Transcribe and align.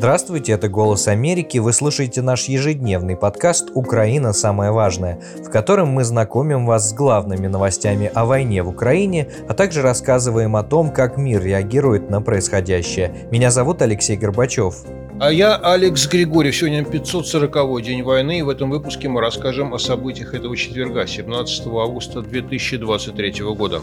Здравствуйте, 0.00 0.52
это 0.52 0.70
«Голос 0.70 1.08
Америки». 1.08 1.58
Вы 1.58 1.74
слушаете 1.74 2.22
наш 2.22 2.44
ежедневный 2.44 3.16
подкаст 3.16 3.70
«Украина. 3.74 4.32
Самое 4.32 4.72
важное», 4.72 5.20
в 5.44 5.50
котором 5.50 5.88
мы 5.88 6.04
знакомим 6.04 6.64
вас 6.64 6.88
с 6.88 6.94
главными 6.94 7.48
новостями 7.48 8.10
о 8.14 8.24
войне 8.24 8.62
в 8.62 8.70
Украине, 8.70 9.28
а 9.46 9.52
также 9.52 9.82
рассказываем 9.82 10.56
о 10.56 10.62
том, 10.62 10.90
как 10.90 11.18
мир 11.18 11.42
реагирует 11.42 12.08
на 12.08 12.22
происходящее. 12.22 13.28
Меня 13.30 13.50
зовут 13.50 13.82
Алексей 13.82 14.16
Горбачев. 14.16 14.86
А 15.20 15.30
я 15.30 15.56
Алекс 15.56 16.08
Григорьев. 16.08 16.56
Сегодня 16.56 16.80
540-й 16.80 17.82
день 17.82 18.02
войны, 18.02 18.38
и 18.38 18.42
в 18.42 18.48
этом 18.48 18.70
выпуске 18.70 19.10
мы 19.10 19.20
расскажем 19.20 19.74
о 19.74 19.78
событиях 19.78 20.32
этого 20.32 20.56
четверга, 20.56 21.06
17 21.06 21.66
августа 21.66 22.22
2023 22.22 23.42
года. 23.54 23.82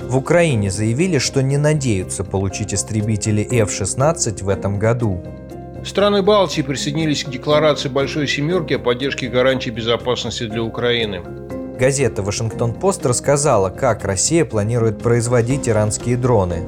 В 0.00 0.16
Украине 0.16 0.70
заявили, 0.70 1.18
что 1.18 1.42
не 1.42 1.56
надеются 1.56 2.22
получить 2.22 2.72
истребители 2.72 3.42
F-16 3.42 4.44
в 4.44 4.48
этом 4.48 4.78
году. 4.78 5.20
Страны 5.86 6.20
Балтии 6.20 6.62
присоединились 6.62 7.22
к 7.22 7.30
декларации 7.30 7.88
Большой 7.88 8.26
Семерки 8.26 8.74
о 8.74 8.80
поддержке 8.80 9.28
гарантий 9.28 9.70
безопасности 9.70 10.44
для 10.46 10.60
Украины. 10.60 11.22
Газета 11.78 12.22
«Вашингтон-Пост» 12.22 13.06
рассказала, 13.06 13.70
как 13.70 14.04
Россия 14.04 14.44
планирует 14.44 14.98
производить 14.98 15.68
иранские 15.68 16.16
дроны. 16.16 16.64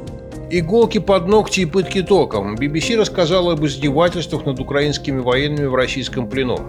Иголки 0.51 0.99
под 0.99 1.27
ногти 1.27 1.61
и 1.61 1.67
пытки 1.67 2.01
током. 2.03 2.55
BBC 2.55 2.97
рассказала 2.97 3.55
об 3.55 3.67
издевательствах 3.67 4.47
над 4.47 4.61
украинскими 4.61 5.19
военными 5.19 5.67
в 5.67 5.75
российском 5.75 6.29
плену. 6.29 6.61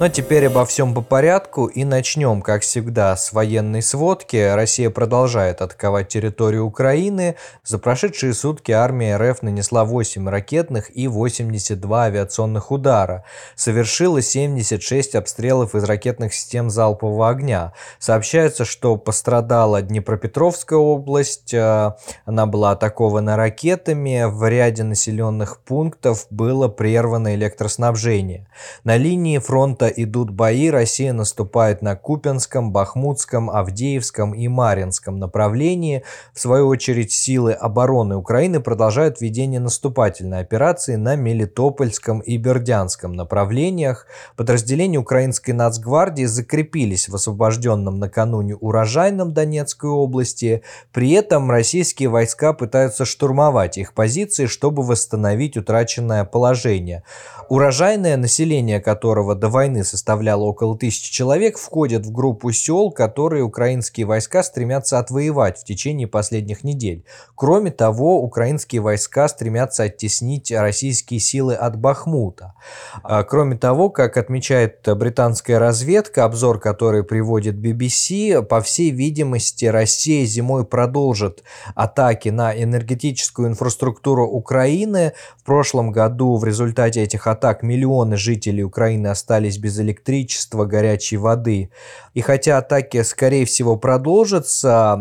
Но 0.00 0.08
теперь 0.08 0.46
обо 0.46 0.64
всем 0.64 0.94
по 0.94 1.02
порядку 1.02 1.66
и 1.66 1.84
начнем, 1.84 2.40
как 2.40 2.62
всегда, 2.62 3.14
с 3.18 3.34
военной 3.34 3.82
сводки. 3.82 4.54
Россия 4.54 4.88
продолжает 4.88 5.60
атаковать 5.60 6.08
территорию 6.08 6.64
Украины. 6.64 7.36
За 7.64 7.78
прошедшие 7.78 8.32
сутки 8.32 8.72
армия 8.72 9.18
РФ 9.18 9.42
нанесла 9.42 9.84
8 9.84 10.26
ракетных 10.26 10.90
и 10.96 11.06
82 11.06 12.04
авиационных 12.04 12.70
удара. 12.70 13.26
Совершила 13.54 14.22
76 14.22 15.16
обстрелов 15.16 15.74
из 15.74 15.84
ракетных 15.84 16.32
систем 16.32 16.70
залпового 16.70 17.28
огня. 17.28 17.74
Сообщается, 17.98 18.64
что 18.64 18.96
пострадала 18.96 19.82
Днепропетровская 19.82 20.78
область. 20.78 21.52
Э, 21.52 21.92
она 22.24 22.46
была 22.46 22.70
атакована 22.70 23.36
ракетами. 23.36 24.24
В 24.26 24.48
ряде 24.48 24.82
населенных 24.82 25.58
пунктов 25.58 26.26
было 26.30 26.68
прервано 26.68 27.34
электроснабжение. 27.34 28.48
На 28.82 28.96
линии 28.96 29.36
фронта 29.36 29.89
идут 29.94 30.30
бои, 30.30 30.70
Россия 30.70 31.12
наступает 31.12 31.82
на 31.82 31.96
Купенском, 31.96 32.72
Бахмутском, 32.72 33.50
Авдеевском 33.50 34.34
и 34.34 34.48
Маринском 34.48 35.18
направлении. 35.18 36.02
В 36.32 36.40
свою 36.40 36.68
очередь, 36.68 37.12
силы 37.12 37.52
обороны 37.52 38.16
Украины 38.16 38.60
продолжают 38.60 39.20
ведение 39.20 39.60
наступательной 39.60 40.40
операции 40.40 40.96
на 40.96 41.16
Мелитопольском 41.16 42.20
и 42.20 42.36
Бердянском 42.36 43.12
направлениях. 43.12 44.06
Подразделения 44.36 44.98
украинской 44.98 45.52
нацгвардии 45.52 46.24
закрепились 46.24 47.08
в 47.08 47.14
освобожденном 47.14 47.98
накануне 47.98 48.56
урожайном 48.56 49.32
Донецкой 49.32 49.90
области. 49.90 50.62
При 50.92 51.12
этом 51.12 51.50
российские 51.50 52.08
войска 52.08 52.52
пытаются 52.52 53.04
штурмовать 53.04 53.78
их 53.78 53.94
позиции, 53.94 54.46
чтобы 54.46 54.82
восстановить 54.82 55.56
утраченное 55.56 56.24
положение. 56.24 57.04
Урожайное 57.48 58.16
население 58.16 58.80
которого 58.80 59.34
до 59.34 59.48
войны 59.48 59.79
войны 59.80 59.84
составляло 59.84 60.44
около 60.44 60.76
тысячи 60.76 61.12
человек, 61.12 61.58
входят 61.58 62.06
в 62.06 62.12
группу 62.12 62.52
сел, 62.52 62.90
которые 62.90 63.42
украинские 63.42 64.06
войска 64.06 64.42
стремятся 64.42 64.98
отвоевать 64.98 65.58
в 65.58 65.64
течение 65.64 66.06
последних 66.06 66.64
недель. 66.64 67.04
Кроме 67.34 67.70
того, 67.70 68.22
украинские 68.22 68.80
войска 68.80 69.28
стремятся 69.28 69.84
оттеснить 69.84 70.52
российские 70.52 71.20
силы 71.20 71.54
от 71.54 71.76
Бахмута. 71.76 72.54
А, 73.02 73.22
кроме 73.24 73.56
того, 73.56 73.90
как 73.90 74.16
отмечает 74.16 74.86
британская 74.96 75.58
разведка, 75.58 76.24
обзор 76.24 76.60
который 76.60 77.02
приводит 77.02 77.56
BBC, 77.56 78.42
по 78.42 78.60
всей 78.60 78.90
видимости, 78.90 79.66
Россия 79.66 80.26
зимой 80.26 80.64
продолжит 80.64 81.42
атаки 81.74 82.30
на 82.30 82.52
энергетическую 82.52 83.48
инфраструктуру 83.48 84.26
Украины. 84.26 85.12
В 85.38 85.44
прошлом 85.44 85.92
году 85.92 86.36
в 86.36 86.44
результате 86.44 87.02
этих 87.02 87.26
атак 87.26 87.62
миллионы 87.62 88.16
жителей 88.16 88.64
Украины 88.64 89.08
остались 89.08 89.58
без 89.58 89.69
электричества, 89.78 90.64
горячей 90.64 91.18
воды. 91.18 91.70
И 92.14 92.22
хотя 92.22 92.58
атаки, 92.58 93.02
скорее 93.02 93.44
всего, 93.44 93.76
продолжатся, 93.76 94.96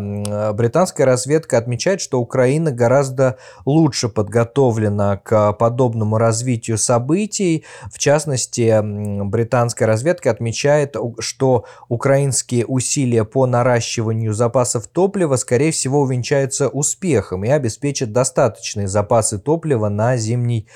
британская 0.53 1.05
разведка 1.05 1.57
отмечает, 1.57 2.01
что 2.01 2.19
Украина 2.19 2.71
гораздо 2.71 3.37
лучше 3.65 4.09
подготовлена 4.09 5.17
к 5.17 5.53
подобному 5.53 6.17
развитию 6.17 6.77
событий. 6.77 7.65
В 7.91 7.97
частности, 7.97 8.79
британская 9.23 9.85
разведка 9.85 10.29
отмечает, 10.29 10.95
что 11.19 11.65
украинские 11.87 12.65
усилия 12.65 13.23
по 13.23 13.45
наращиванию 13.47 14.33
запасов 14.33 14.87
топлива, 14.87 15.35
скорее 15.37 15.71
всего, 15.71 16.01
увенчаются 16.01 16.67
успехом 16.67 17.43
и 17.43 17.49
обеспечат 17.49 18.11
достаточные 18.11 18.87
запасы 18.87 19.39
топлива 19.39 19.89
на 19.89 20.17
зимний 20.17 20.67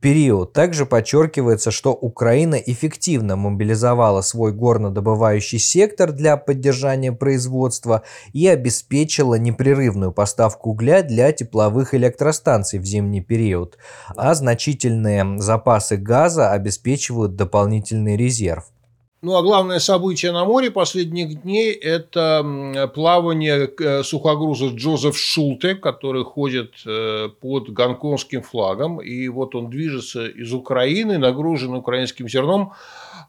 период. 0.00 0.52
Также 0.52 0.86
подчеркивается, 0.86 1.70
что 1.70 1.92
Украина 1.92 2.54
эффективно 2.54 3.36
мобилизовала 3.36 4.20
свой 4.20 4.52
горнодобывающий 4.52 5.58
сектор 5.58 6.12
для 6.12 6.36
поддержания 6.36 7.12
производства 7.12 8.02
и 8.32 8.46
обеспечила 8.46 9.34
непрерывную 9.36 10.12
поставку 10.12 10.70
угля 10.70 11.02
для 11.02 11.32
тепловых 11.32 11.94
электростанций 11.94 12.78
в 12.78 12.84
зимний 12.84 13.22
период, 13.22 13.78
а 14.16 14.34
значительные 14.34 15.38
запасы 15.40 15.96
газа 15.96 16.52
обеспечивают 16.52 17.36
дополнительный 17.36 18.16
резерв. 18.16 18.64
Ну 19.22 19.34
а 19.34 19.42
главное 19.42 19.78
событие 19.78 20.30
на 20.30 20.44
море 20.44 20.70
последних 20.70 21.42
дней– 21.42 21.72
это 21.72 22.90
плавание 22.94 23.66
э, 23.66 24.02
сухогруза 24.02 24.66
Джозеф 24.68 25.16
Шулте, 25.16 25.74
который 25.74 26.22
ходит 26.22 26.74
э, 26.84 27.30
под 27.40 27.70
гонконгским 27.70 28.42
флагом. 28.42 29.00
И 29.00 29.26
вот 29.28 29.54
он 29.54 29.70
движется 29.70 30.26
из 30.26 30.52
Украины, 30.52 31.16
нагружен 31.16 31.72
украинским 31.74 32.28
зерном 32.28 32.74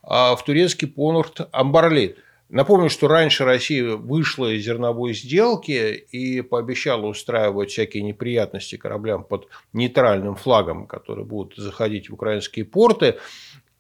а, 0.04 0.36
в 0.36 0.44
турецкий 0.44 0.90
порт 0.90 1.48
Амбарлит. 1.54 2.18
Напомню, 2.50 2.90
что 2.90 3.08
раньше 3.08 3.44
Россия 3.44 3.96
вышла 3.96 4.48
из 4.54 4.64
зерновой 4.64 5.14
сделки 5.14 6.06
и 6.12 6.42
пообещала 6.42 7.06
устраивать 7.08 7.72
всякие 7.72 8.04
неприятности 8.04 8.78
кораблям 8.78 9.24
под 9.24 9.48
нейтральным 9.74 10.36
флагом, 10.36 10.88
которые 10.88 11.26
будут 11.26 11.58
заходить 11.58 12.10
в 12.10 12.14
украинские 12.14 12.64
порты. 12.64 13.18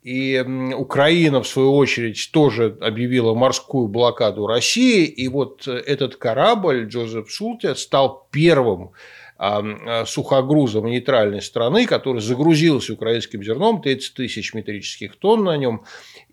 И 0.03 0.43
Украина, 0.75 1.41
в 1.41 1.47
свою 1.47 1.75
очередь, 1.75 2.29
тоже 2.31 2.77
объявила 2.81 3.33
морскую 3.33 3.87
блокаду 3.87 4.47
России. 4.47 5.05
И 5.05 5.27
вот 5.27 5.67
э, 5.67 5.71
этот 5.73 6.15
корабль 6.15 6.85
Джозеф 6.87 7.29
Шулте 7.29 7.75
стал 7.75 8.27
первым 8.31 8.91
а, 9.39 10.05
сухогрузом 10.05 10.85
нейтральной 10.87 11.41
страны, 11.43 11.85
который 11.85 12.21
загрузился 12.21 12.93
украинским 12.93 13.43
зерном, 13.43 13.81
30 13.81 14.13
тысяч 14.15 14.55
метрических 14.55 15.15
тонн 15.15 15.43
на 15.43 15.57
нем, 15.57 15.83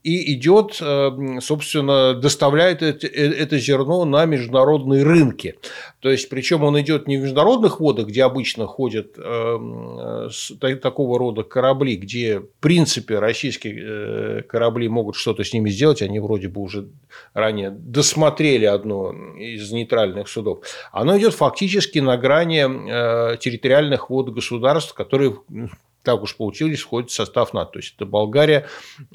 и 0.05 0.35
идет, 0.35 0.77
э, 0.83 1.41
собственно, 1.41 2.13
доставляет 2.13 2.83
это, 2.83 3.07
э, 3.07 3.33
это 3.33 3.59
зерно 3.59 4.05
на 4.05 4.27
международные 4.27 5.03
рынки. 5.03 5.59
То 6.01 6.11
есть, 6.11 6.29
причем 6.29 6.63
он 6.63 6.79
идет 6.79 7.09
не 7.09 7.17
в 7.17 7.23
международных 7.23 7.81
водах, 7.81 8.09
где 8.09 8.25
обычно 8.25 8.67
ходят 8.67 9.15
э, 9.17 10.29
такого 10.83 11.19
рода 11.19 11.43
корабли, 11.43 11.97
где, 11.97 12.41
в 12.41 12.49
принципе, 12.61 13.19
российские 13.19 14.43
корабли 14.43 14.89
могут 14.89 15.17
что-то 15.17 15.43
с 15.43 15.55
ними 15.55 15.71
сделать, 15.71 16.03
они 16.03 16.21
вроде 16.21 16.49
бы 16.49 16.61
уже 16.61 16.89
ранее 17.33 17.71
досмотрели 17.71 18.67
одно 18.67 19.13
из 19.39 19.73
нейтральных 19.73 20.29
судов. 20.29 20.65
Оно 20.93 21.17
идет 21.17 21.33
фактически 21.33 22.01
на 22.01 22.19
грани 22.19 23.39
территориальных 23.39 24.11
вод 24.11 24.29
государств, 24.29 24.93
которые 24.93 25.39
так 26.05 26.23
уж 26.23 26.37
получились, 26.37 26.81
входит 26.81 27.11
в 27.11 27.15
состав 27.15 27.53
НАТО. 27.55 27.73
То 27.73 27.79
есть 27.81 27.95
это 27.97 28.07
Болгария, 28.07 28.67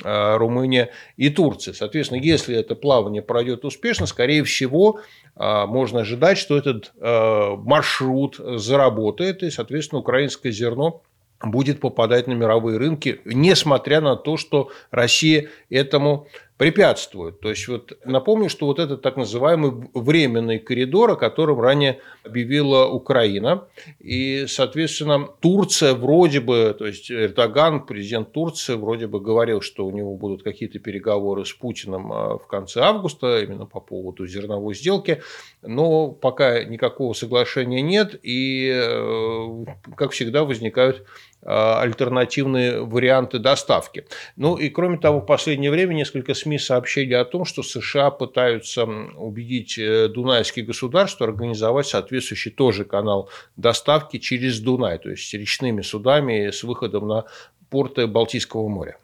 э, 0.04 0.38
Румыния 0.38 0.90
и 1.16 1.30
Турция. 1.30 1.74
Соответственно, 1.74 2.20
если 2.20 2.56
это 2.56 2.76
плавание 2.76 3.22
пройдет 3.22 3.64
успешно, 3.64 4.08
скорее 4.08 4.44
всего, 4.44 5.00
э, 5.36 5.66
можно 5.66 6.02
ожидать, 6.02 6.38
что 6.38 6.58
этот 6.58 6.92
э, 7.00 7.56
маршрут 7.58 8.38
заработает, 8.38 9.44
и, 9.44 9.52
соответственно, 9.52 10.00
украинское 10.00 10.52
зерно 10.52 11.04
будет 11.42 11.80
попадать 11.80 12.28
на 12.28 12.34
мировые 12.34 12.78
рынки, 12.78 13.22
несмотря 13.24 14.02
на 14.02 14.16
то, 14.16 14.36
что 14.36 14.72
Россия 14.92 15.48
этому 15.70 16.28
препятствует. 16.60 17.40
То 17.40 17.52
есть, 17.52 17.66
вот 17.70 17.98
напомню, 18.04 18.50
что 18.50 18.66
вот 18.66 18.80
этот 18.80 19.02
так 19.02 19.16
называемый 19.16 19.72
временный 19.94 20.60
коридор, 20.60 21.12
о 21.12 21.16
котором 21.16 21.62
ранее 21.62 22.02
объявила 22.26 22.86
Украина, 22.86 23.64
и, 23.98 24.46
соответственно, 24.46 25.30
Турция 25.40 25.94
вроде 25.94 26.42
бы, 26.42 26.76
то 26.78 26.86
есть 26.86 27.10
Эрдоган, 27.10 27.86
президент 27.86 28.34
Турции, 28.34 28.74
вроде 28.74 29.08
бы 29.08 29.22
говорил, 29.22 29.62
что 29.62 29.88
у 29.88 29.92
него 29.92 30.18
будут 30.18 30.44
какие-то 30.44 30.80
переговоры 30.80 31.46
с 31.46 31.54
Путиным 31.54 32.12
а, 32.12 32.38
в 32.38 32.46
конце 32.46 32.82
августа, 32.82 33.42
именно 33.42 33.66
по 33.66 33.80
поводу 33.80 34.28
зерновой 34.28 34.76
сделки, 34.76 35.22
но 35.62 36.10
пока 36.10 36.66
никакого 36.66 37.14
соглашения 37.14 37.82
нет, 37.82 38.20
и, 38.22 38.70
э, 38.70 39.66
как 39.96 40.12
всегда, 40.12 40.44
возникают 40.44 41.06
альтернативные 41.42 42.84
варианты 42.84 43.40
доставки. 43.40 44.06
Ну 44.36 44.56
и 44.56 44.70
кроме 44.70 44.98
того, 44.98 45.22
в 45.22 45.26
последнее 45.26 45.72
время 45.72 45.94
несколько 45.94 46.34
СМИ 46.34 46.60
сообщили 46.60 47.14
о 47.14 47.26
том, 47.26 47.46
что 47.46 47.64
США 47.64 48.12
пытаются 48.12 48.84
убедить 48.84 49.78
э, 49.78 50.10
дунайские 50.10 50.66
государства 50.66 51.28
организовать 51.28 51.88
соответствующий 51.88 52.52
тоже 52.52 52.84
канал 52.84 53.30
доставки 53.56 54.18
через 54.18 54.60
Дунай, 54.60 55.00
то 55.00 55.10
есть 55.10 55.34
речными 55.34 55.82
судами 55.82 56.50
с 56.50 56.64
выходом 56.64 57.08
на 57.08 57.26
порты 57.70 58.08
Балтийского 58.08 58.68
моря. 58.68 58.98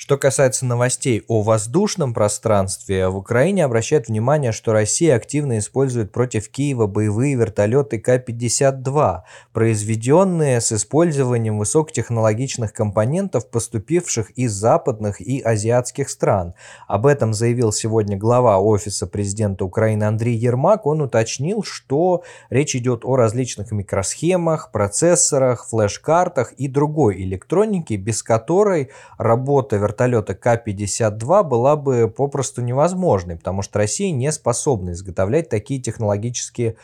Что 0.00 0.16
касается 0.16 0.64
новостей 0.64 1.24
о 1.26 1.42
воздушном 1.42 2.14
пространстве, 2.14 3.08
в 3.08 3.16
Украине 3.16 3.64
обращают 3.64 4.06
внимание, 4.06 4.52
что 4.52 4.72
Россия 4.72 5.16
активно 5.16 5.58
использует 5.58 6.12
против 6.12 6.48
Киева 6.50 6.86
боевые 6.86 7.34
вертолеты 7.34 7.98
К-52, 7.98 9.22
произведенные 9.52 10.60
с 10.60 10.70
использованием 10.70 11.58
высокотехнологичных 11.58 12.72
компонентов, 12.72 13.50
поступивших 13.50 14.30
из 14.38 14.52
западных 14.52 15.20
и 15.20 15.40
азиатских 15.40 16.10
стран. 16.10 16.54
Об 16.86 17.04
этом 17.04 17.34
заявил 17.34 17.72
сегодня 17.72 18.16
глава 18.16 18.60
Офиса 18.60 19.08
президента 19.08 19.64
Украины 19.64 20.04
Андрей 20.04 20.36
Ермак. 20.36 20.86
Он 20.86 21.00
уточнил, 21.00 21.64
что 21.64 22.22
речь 22.50 22.76
идет 22.76 23.04
о 23.04 23.16
различных 23.16 23.72
микросхемах, 23.72 24.70
процессорах, 24.70 25.66
флеш-картах 25.68 26.52
и 26.52 26.68
другой 26.68 27.20
электронике, 27.24 27.96
без 27.96 28.22
которой 28.22 28.90
работа 29.18 29.87
вертолета 29.88 30.34
К-52 30.34 31.44
была 31.44 31.76
бы 31.76 32.08
попросту 32.08 32.62
невозможной, 32.62 33.36
потому 33.36 33.62
что 33.62 33.78
Россия 33.78 34.12
не 34.12 34.30
способна 34.32 34.90
изготовлять 34.90 35.48
такие 35.48 35.80
технологические 35.80 36.76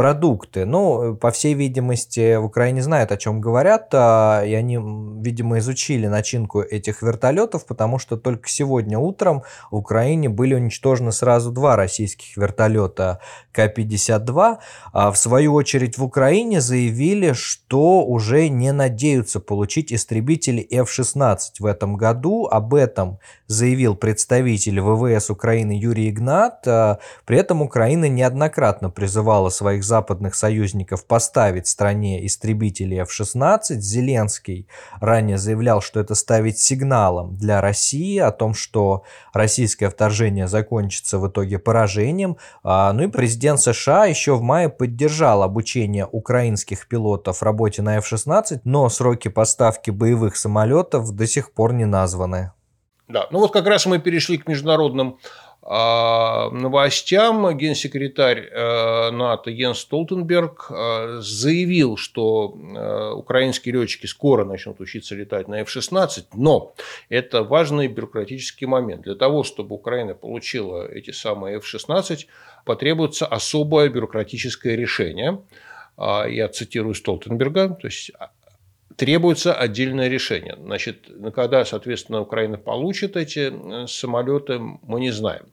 продукты. 0.00 0.64
Ну, 0.64 1.14
по 1.14 1.30
всей 1.30 1.52
видимости, 1.52 2.36
в 2.36 2.46
Украине 2.46 2.82
знают, 2.82 3.12
о 3.12 3.18
чем 3.18 3.38
говорят, 3.38 3.90
а, 3.92 4.42
и 4.46 4.54
они, 4.54 4.78
видимо, 5.22 5.58
изучили 5.58 6.06
начинку 6.06 6.62
этих 6.62 7.02
вертолетов, 7.02 7.66
потому 7.66 7.98
что 7.98 8.16
только 8.16 8.48
сегодня 8.48 8.98
утром 8.98 9.42
в 9.70 9.76
Украине 9.76 10.30
были 10.30 10.54
уничтожены 10.54 11.12
сразу 11.12 11.52
два 11.52 11.76
российских 11.76 12.38
вертолета 12.38 13.20
К-52. 13.52 14.56
А 14.94 15.10
в 15.12 15.18
свою 15.18 15.52
очередь 15.52 15.98
в 15.98 16.04
Украине 16.04 16.62
заявили, 16.62 17.34
что 17.34 18.02
уже 18.02 18.48
не 18.48 18.72
надеются 18.72 19.38
получить 19.38 19.92
истребители 19.92 20.66
F-16 20.70 21.38
в 21.58 21.66
этом 21.66 21.98
году. 21.98 22.46
Об 22.50 22.72
этом 22.72 23.18
заявил 23.48 23.96
представитель 23.96 24.80
ВВС 24.80 25.28
Украины 25.28 25.72
Юрий 25.72 26.08
Игнат. 26.08 26.66
А, 26.66 27.00
при 27.26 27.36
этом 27.36 27.60
Украина 27.60 28.08
неоднократно 28.08 28.88
призывала 28.88 29.50
своих 29.50 29.84
западных 29.90 30.36
союзников 30.36 31.04
поставить 31.04 31.66
стране 31.66 32.24
истребители 32.24 32.96
F-16. 32.96 33.80
Зеленский 33.80 34.68
ранее 35.00 35.36
заявлял, 35.36 35.80
что 35.80 35.98
это 35.98 36.14
ставит 36.14 36.58
сигналом 36.58 37.36
для 37.36 37.60
России 37.60 38.18
о 38.18 38.30
том, 38.30 38.54
что 38.54 39.02
российское 39.32 39.90
вторжение 39.90 40.46
закончится 40.46 41.18
в 41.18 41.28
итоге 41.28 41.58
поражением. 41.58 42.36
А, 42.62 42.92
ну 42.92 43.02
и 43.02 43.08
президент 43.08 43.60
США 43.60 44.06
еще 44.06 44.36
в 44.36 44.42
мае 44.42 44.68
поддержал 44.68 45.42
обучение 45.42 46.06
украинских 46.06 46.86
пилотов 46.86 47.42
работе 47.42 47.82
на 47.82 47.96
F-16, 47.96 48.60
но 48.62 48.88
сроки 48.88 49.26
поставки 49.26 49.90
боевых 49.90 50.36
самолетов 50.36 51.10
до 51.12 51.26
сих 51.26 51.52
пор 51.52 51.72
не 51.72 51.84
названы. 51.84 52.52
Да, 53.10 53.26
ну 53.32 53.40
вот 53.40 53.52
как 53.52 53.66
раз 53.66 53.86
мы 53.86 53.98
перешли 53.98 54.38
к 54.38 54.46
международным 54.46 55.18
новостям 55.62 57.56
генсекретарь 57.56 58.48
э, 58.50 59.10
НАТО 59.10 59.50
Йенс 59.50 59.80
Столтенберг 59.80 60.68
э, 60.70 61.18
заявил, 61.20 61.98
что 61.98 62.56
э, 62.56 63.12
украинские 63.12 63.74
летчики 63.74 64.06
скоро 64.06 64.44
начнут 64.46 64.80
учиться 64.80 65.14
летать 65.14 65.48
на 65.48 65.60
F-16, 65.60 66.28
но 66.32 66.74
это 67.10 67.42
важный 67.44 67.88
бюрократический 67.88 68.66
момент. 68.66 69.02
Для 69.02 69.14
того, 69.14 69.44
чтобы 69.44 69.74
Украина 69.74 70.14
получила 70.14 70.90
эти 70.90 71.10
самые 71.10 71.58
F-16, 71.58 72.26
потребуется 72.64 73.26
особое 73.26 73.90
бюрократическое 73.90 74.76
решение. 74.76 75.42
А, 75.98 76.24
я 76.26 76.48
цитирую 76.48 76.94
Столтенберга, 76.94 77.68
то 77.68 77.86
есть 77.86 78.12
требуется 79.00 79.54
отдельное 79.54 80.08
решение. 80.08 80.56
Значит, 80.58 81.08
когда, 81.34 81.64
соответственно, 81.64 82.20
Украина 82.20 82.58
получит 82.58 83.16
эти 83.16 83.50
э, 83.50 83.86
самолеты, 83.86 84.58
мы 84.58 85.00
не 85.00 85.10
знаем. 85.10 85.46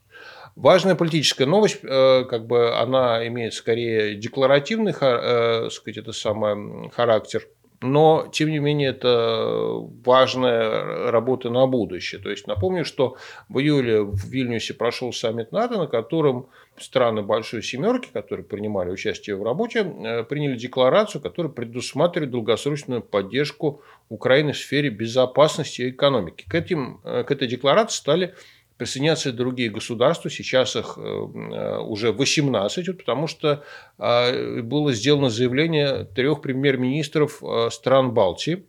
Важная 0.57 0.95
политическая 0.95 1.45
новость, 1.45 1.79
э, 1.81 2.25
как 2.25 2.45
бы 2.45 2.75
она 2.77 3.25
имеет 3.25 3.53
скорее 3.53 4.15
декларативный 4.15 4.91
э, 4.91 5.69
сказать, 5.71 5.97
это 5.97 6.11
самое, 6.11 6.91
характер, 6.93 7.47
но, 7.81 8.27
тем 8.31 8.49
не 8.49 8.57
менее, 8.57 8.89
это 8.89 9.87
важная 10.03 11.11
работа 11.11 11.49
на 11.49 11.67
будущее. 11.67 12.19
То 12.19 12.31
есть, 12.31 12.47
напомню, 12.47 12.83
что 12.83 13.17
в 13.49 13.59
июле 13.59 14.01
в 14.01 14.25
Вильнюсе 14.29 14.73
прошел 14.73 15.13
саммит 15.13 15.51
НАТО, 15.51 15.77
на 15.77 15.87
котором 15.87 16.47
страны 16.79 17.21
Большой 17.21 17.61
Семерки, 17.61 18.09
которые 18.11 18.45
принимали 18.45 18.89
участие 18.89 19.35
в 19.35 19.43
работе, 19.43 19.79
э, 19.79 20.23
приняли 20.23 20.57
декларацию, 20.57 21.21
которая 21.21 21.51
предусматривает 21.51 22.31
долгосрочную 22.31 23.01
поддержку 23.01 23.81
Украины 24.09 24.53
в 24.53 24.57
сфере 24.57 24.89
безопасности 24.89 25.83
и 25.83 25.89
экономики. 25.89 26.45
К, 26.47 26.55
этим, 26.55 26.99
э, 27.03 27.23
к 27.23 27.31
этой 27.31 27.47
декларации 27.47 27.97
стали 27.97 28.35
присоединяться 28.77 29.31
другие 29.31 29.69
государства, 29.69 30.29
сейчас 30.29 30.75
их 30.75 30.97
э, 30.97 31.77
уже 31.79 32.11
18, 32.11 32.97
потому 32.97 33.27
что 33.27 33.63
было 33.97 34.93
сделано 34.93 35.29
заявление 35.29 36.05
трех 36.05 36.41
премьер-министров 36.41 37.41
стран 37.71 38.13
Балтии, 38.13 38.65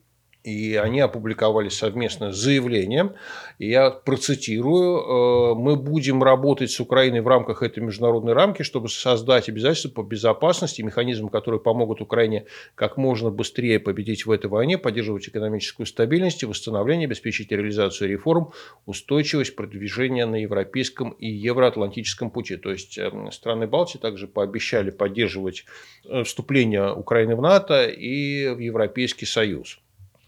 и 0.48 0.76
они 0.76 1.00
опубликовали 1.00 1.68
совместное 1.68 2.32
заявление. 2.32 3.12
И 3.58 3.68
я 3.68 3.90
процитирую. 3.90 5.52
«Э, 5.52 5.54
«Мы 5.54 5.76
будем 5.76 6.22
работать 6.22 6.70
с 6.70 6.80
Украиной 6.80 7.20
в 7.20 7.28
рамках 7.28 7.62
этой 7.62 7.80
международной 7.80 8.32
рамки, 8.32 8.62
чтобы 8.62 8.88
создать 8.88 9.48
обязательства 9.48 9.90
по 9.90 10.02
безопасности, 10.02 10.80
механизмы, 10.80 11.28
которые 11.28 11.60
помогут 11.60 12.00
Украине 12.00 12.46
как 12.74 12.96
можно 12.96 13.30
быстрее 13.30 13.78
победить 13.78 14.24
в 14.24 14.30
этой 14.30 14.46
войне, 14.46 14.78
поддерживать 14.78 15.28
экономическую 15.28 15.86
стабильность, 15.86 16.42
восстановление, 16.44 17.06
обеспечить 17.06 17.52
реализацию 17.52 18.08
реформ, 18.08 18.52
устойчивость 18.86 19.54
продвижения 19.54 20.24
на 20.24 20.36
европейском 20.36 21.10
и 21.10 21.28
евроатлантическом 21.28 22.30
пути». 22.30 22.56
То 22.56 22.70
есть 22.70 22.96
э, 22.96 23.10
страны 23.32 23.66
Балтии 23.66 23.98
также 23.98 24.26
пообещали 24.26 24.90
поддерживать 24.90 25.66
э, 26.04 26.22
вступление 26.22 26.92
Украины 26.94 27.36
в 27.36 27.42
НАТО 27.42 27.84
и 27.84 28.48
в 28.48 28.58
Европейский 28.58 29.26
Союз. 29.26 29.78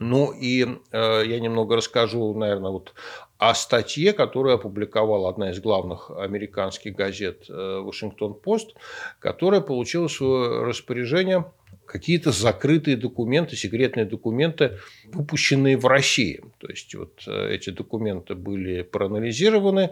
Ну 0.01 0.33
и 0.33 0.67
э, 0.93 1.23
я 1.27 1.41
немного 1.41 1.77
расскажу, 1.77 2.35
наверное, 2.35 2.71
вот 2.71 2.95
о 3.37 3.55
статье, 3.55 4.15
которую 4.15 4.55
опубликовала 4.55 5.29
одна 5.29 5.51
из 5.51 5.61
главных 5.61 6.11
американских 6.11 6.97
газет 6.97 7.45
э, 7.51 7.81
«Вашингтон-Пост», 7.85 8.75
которая 9.19 9.61
получила 9.61 10.09
свое 10.09 10.65
распоряжение 10.65 11.53
какие-то 11.85 12.33
закрытые 12.33 12.97
документы, 12.97 13.57
секретные 13.57 14.07
документы, 14.07 14.79
выпущенные 15.13 15.77
в 15.77 15.87
России. 15.87 16.43
То 16.59 16.69
есть 16.69 16.95
вот 16.95 17.23
э, 17.27 17.55
эти 17.55 17.69
документы 17.69 18.35
были 18.35 18.81
проанализированы 18.81 19.91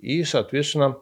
и, 0.00 0.22
соответственно, 0.24 0.98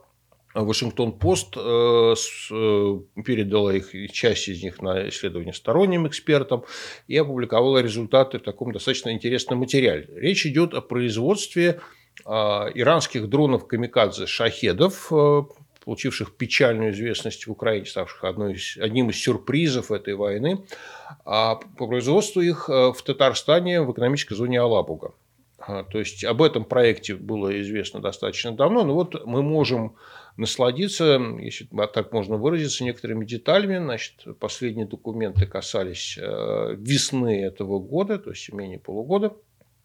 Вашингтон-Пост 0.63 1.57
э, 1.57 1.61
э, 1.61 2.99
передала 3.25 3.75
их, 3.75 4.13
часть 4.13 4.49
из 4.49 4.63
них 4.63 4.81
на 4.81 5.09
исследование 5.09 5.53
сторонним 5.53 6.07
экспертам 6.07 6.65
и 7.09 7.17
опубликовала 7.17 7.79
результаты 7.79 8.39
в 8.39 8.43
таком 8.43 8.73
достаточно 8.73 9.13
интересном 9.13 9.59
материале. 9.59 10.09
Речь 10.15 10.47
идет 10.47 10.75
о 10.75 10.81
производстве 10.81 11.81
а, 12.25 12.69
иранских 12.73 13.29
дронов 13.29 13.67
камикадзе 13.67 14.27
«Шахедов», 14.27 15.09
э, 15.11 15.43
получивших 15.85 16.37
печальную 16.37 16.93
известность 16.93 17.47
в 17.47 17.51
Украине, 17.51 17.87
ставших 17.87 18.25
одной 18.25 18.55
из, 18.55 18.79
одним 18.79 19.11
из 19.11 19.21
сюрпризов 19.21 19.91
этой 19.91 20.15
войны, 20.15 20.65
а 21.25 21.57
по 21.57 21.87
производству 21.87 22.41
их 22.41 22.69
в 22.69 22.97
Татарстане 23.05 23.83
в 23.83 23.93
экономической 23.93 24.35
зоне 24.35 24.61
Алабуга. 24.61 25.13
А, 25.67 25.83
то 25.85 25.99
есть 25.99 26.25
об 26.25 26.43
этом 26.43 26.65
проекте 26.65 27.15
было 27.15 27.61
известно 27.61 28.01
достаточно 28.01 28.53
давно, 28.53 28.85
но 28.85 28.95
вот 28.95 29.25
мы 29.25 29.43
можем 29.43 29.97
насладиться, 30.37 31.21
если 31.39 31.69
так 31.93 32.13
можно 32.13 32.37
выразиться, 32.37 32.85
некоторыми 32.85 33.25
деталями. 33.25 33.79
Значит, 33.79 34.39
последние 34.41 34.87
документы 34.87 35.47
касались 35.47 36.19
э, 36.19 36.75
весны 36.79 37.45
этого 37.45 37.79
года, 37.79 38.19
то 38.19 38.31
есть 38.31 38.53
менее 38.53 38.79
полугода. 38.79 39.35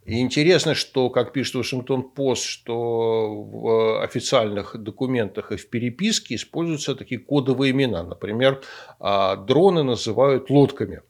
И 0.06 0.22
интересно, 0.22 0.74
что, 0.74 1.12
как 1.12 1.34
пишет 1.34 1.56
Вашингтон-Пост, 1.56 2.44
что 2.44 3.44
в 3.44 4.04
официальных 4.04 4.76
документах 4.76 5.52
и 5.52 5.56
в 5.56 5.70
переписке 5.70 6.34
используются 6.34 6.96
такие 6.96 7.20
кодовые 7.20 7.72
имена. 7.72 8.02
Например, 8.02 8.60
а, 9.00 9.36
дроны 9.36 9.84
называют 9.84 10.50
лодками, 10.50 11.02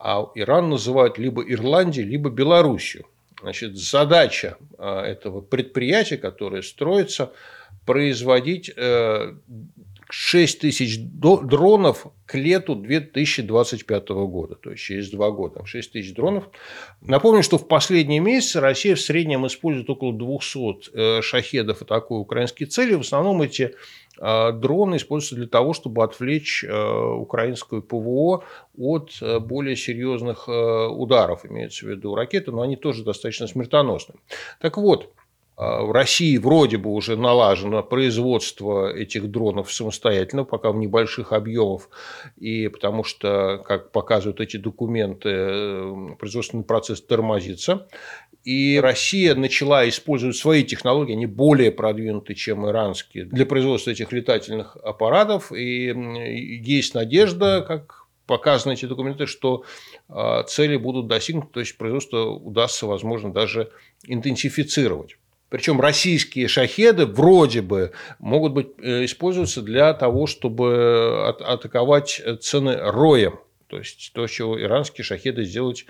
а 0.00 0.26
Иран 0.34 0.70
называют 0.70 1.18
либо 1.18 1.42
Ирландией, 1.48 2.04
либо 2.04 2.30
Белоруссию. 2.30 3.04
Значит, 3.40 3.76
задача 3.76 4.56
а, 4.76 5.04
этого 5.04 5.40
предприятия, 5.40 6.16
которое 6.16 6.62
строится, 6.62 7.32
производить 7.84 8.70
э, 8.76 9.34
6 10.10 10.60
тысяч 10.60 10.98
дронов 11.00 12.06
к 12.24 12.34
лету 12.34 12.74
2025 12.74 14.08
года, 14.08 14.54
то 14.54 14.70
есть 14.70 14.82
через 14.82 15.10
два 15.10 15.30
года. 15.30 15.64
6 15.64 15.92
тысяч 15.92 16.14
дронов. 16.14 16.48
Напомню, 17.02 17.42
что 17.42 17.58
в 17.58 17.68
последние 17.68 18.20
месяцы 18.20 18.60
Россия 18.60 18.94
в 18.94 19.00
среднем 19.00 19.46
использует 19.46 19.88
около 19.90 20.14
200 20.14 21.18
э, 21.18 21.22
шахедов, 21.22 21.82
атакуя 21.82 22.20
украинские 22.20 22.68
цели. 22.68 22.94
В 22.94 23.00
основном 23.00 23.42
эти 23.42 23.74
э, 24.18 24.52
дроны 24.52 24.96
используются 24.96 25.36
для 25.36 25.46
того, 25.46 25.74
чтобы 25.74 26.02
отвлечь 26.02 26.64
э, 26.64 26.72
украинскую 26.72 27.82
ПВО 27.82 28.44
от 28.78 29.10
более 29.40 29.76
серьезных 29.76 30.46
ударов, 30.48 31.44
имеется 31.44 31.84
в 31.84 31.88
виду 31.88 32.14
ракеты, 32.14 32.52
но 32.52 32.62
они 32.62 32.76
тоже 32.76 33.02
достаточно 33.02 33.48
смертоносны. 33.48 34.14
Так 34.60 34.76
вот, 34.76 35.12
в 35.58 35.90
России 35.90 36.38
вроде 36.38 36.76
бы 36.76 36.90
уже 36.90 37.16
налажено 37.16 37.82
производство 37.82 38.94
этих 38.94 39.28
дронов 39.28 39.72
самостоятельно, 39.72 40.44
пока 40.44 40.70
в 40.70 40.76
небольших 40.76 41.32
объемах, 41.32 41.90
и 42.36 42.68
потому 42.68 43.02
что, 43.02 43.60
как 43.66 43.90
показывают 43.90 44.40
эти 44.40 44.56
документы, 44.56 45.28
э, 45.28 46.08
производственный 46.16 46.62
процесс 46.62 47.02
тормозится. 47.02 47.88
И 48.44 48.78
Россия 48.80 49.34
начала 49.34 49.88
использовать 49.88 50.36
свои 50.36 50.62
технологии, 50.62 51.14
они 51.14 51.26
более 51.26 51.72
продвинуты, 51.72 52.34
чем 52.34 52.64
иранские, 52.68 53.24
для 53.24 53.44
производства 53.44 53.90
этих 53.90 54.12
летательных 54.12 54.76
аппаратов. 54.76 55.50
И 55.50 55.92
есть 56.62 56.94
надежда, 56.94 57.64
как 57.66 58.06
показаны 58.26 58.74
эти 58.74 58.86
документы, 58.86 59.26
что 59.26 59.64
а, 60.08 60.44
цели 60.44 60.76
будут 60.76 61.08
достигнуты, 61.08 61.48
то 61.52 61.60
есть 61.60 61.76
производство 61.76 62.26
удастся, 62.26 62.86
возможно, 62.86 63.32
даже 63.32 63.72
интенсифицировать. 64.04 65.16
Причем 65.48 65.80
российские 65.80 66.48
шахеды 66.48 67.06
вроде 67.06 67.62
бы 67.62 67.92
могут 68.18 68.52
быть 68.52 68.68
э, 68.78 69.04
использоваться 69.04 69.62
для 69.62 69.94
того, 69.94 70.26
чтобы 70.26 71.28
атаковать 71.28 72.20
цены 72.40 72.76
роем. 72.76 73.40
То 73.68 73.78
есть 73.78 74.12
то, 74.14 74.26
чего 74.26 74.60
иранские 74.60 75.04
шахеды 75.04 75.44
сделать 75.44 75.84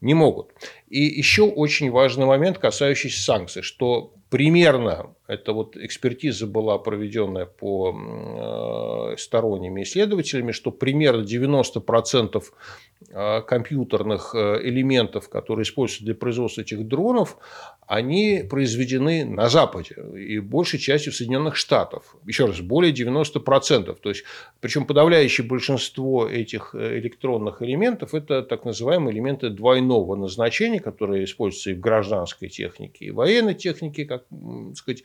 не 0.00 0.14
могут. 0.14 0.50
И 0.94 1.06
еще 1.06 1.42
очень 1.42 1.90
важный 1.90 2.24
момент, 2.24 2.58
касающийся 2.58 3.20
санкций, 3.20 3.62
что 3.62 4.14
примерно, 4.30 5.14
эта 5.26 5.52
вот 5.52 5.76
экспертиза 5.76 6.46
была 6.46 6.76
проведенная 6.78 7.46
по 7.46 9.12
э, 9.12 9.16
сторонними 9.16 9.84
исследователями, 9.84 10.52
что 10.52 10.70
примерно 10.70 11.22
90% 11.22 12.42
э, 13.10 13.42
компьютерных 13.42 14.34
э, 14.34 14.60
элементов, 14.64 15.28
которые 15.28 15.62
используются 15.62 16.04
для 16.04 16.14
производства 16.14 16.62
этих 16.62 16.86
дронов, 16.86 17.38
они 17.86 18.44
произведены 18.48 19.24
на 19.24 19.48
Западе 19.48 19.94
и 20.16 20.40
большей 20.40 20.78
частью 20.78 21.12
в 21.12 21.16
Соединенных 21.16 21.56
Штатах. 21.56 22.16
Еще 22.26 22.46
раз, 22.46 22.60
более 22.60 22.92
90%. 22.92 23.96
То 24.00 24.08
есть, 24.08 24.24
причем 24.60 24.84
подавляющее 24.84 25.46
большинство 25.46 26.26
этих 26.26 26.74
электронных 26.74 27.62
элементов– 27.62 28.14
это 28.16 28.42
так 28.42 28.64
называемые 28.64 29.14
элементы 29.14 29.50
двойного 29.50 30.16
назначения, 30.16 30.80
которые 30.84 31.24
используются 31.24 31.70
и 31.70 31.74
в 31.74 31.80
гражданской 31.80 32.48
технике, 32.48 33.06
и 33.06 33.10
в 33.10 33.16
военной 33.16 33.54
технике, 33.54 34.04
как 34.04 34.24
сказать, 34.74 35.02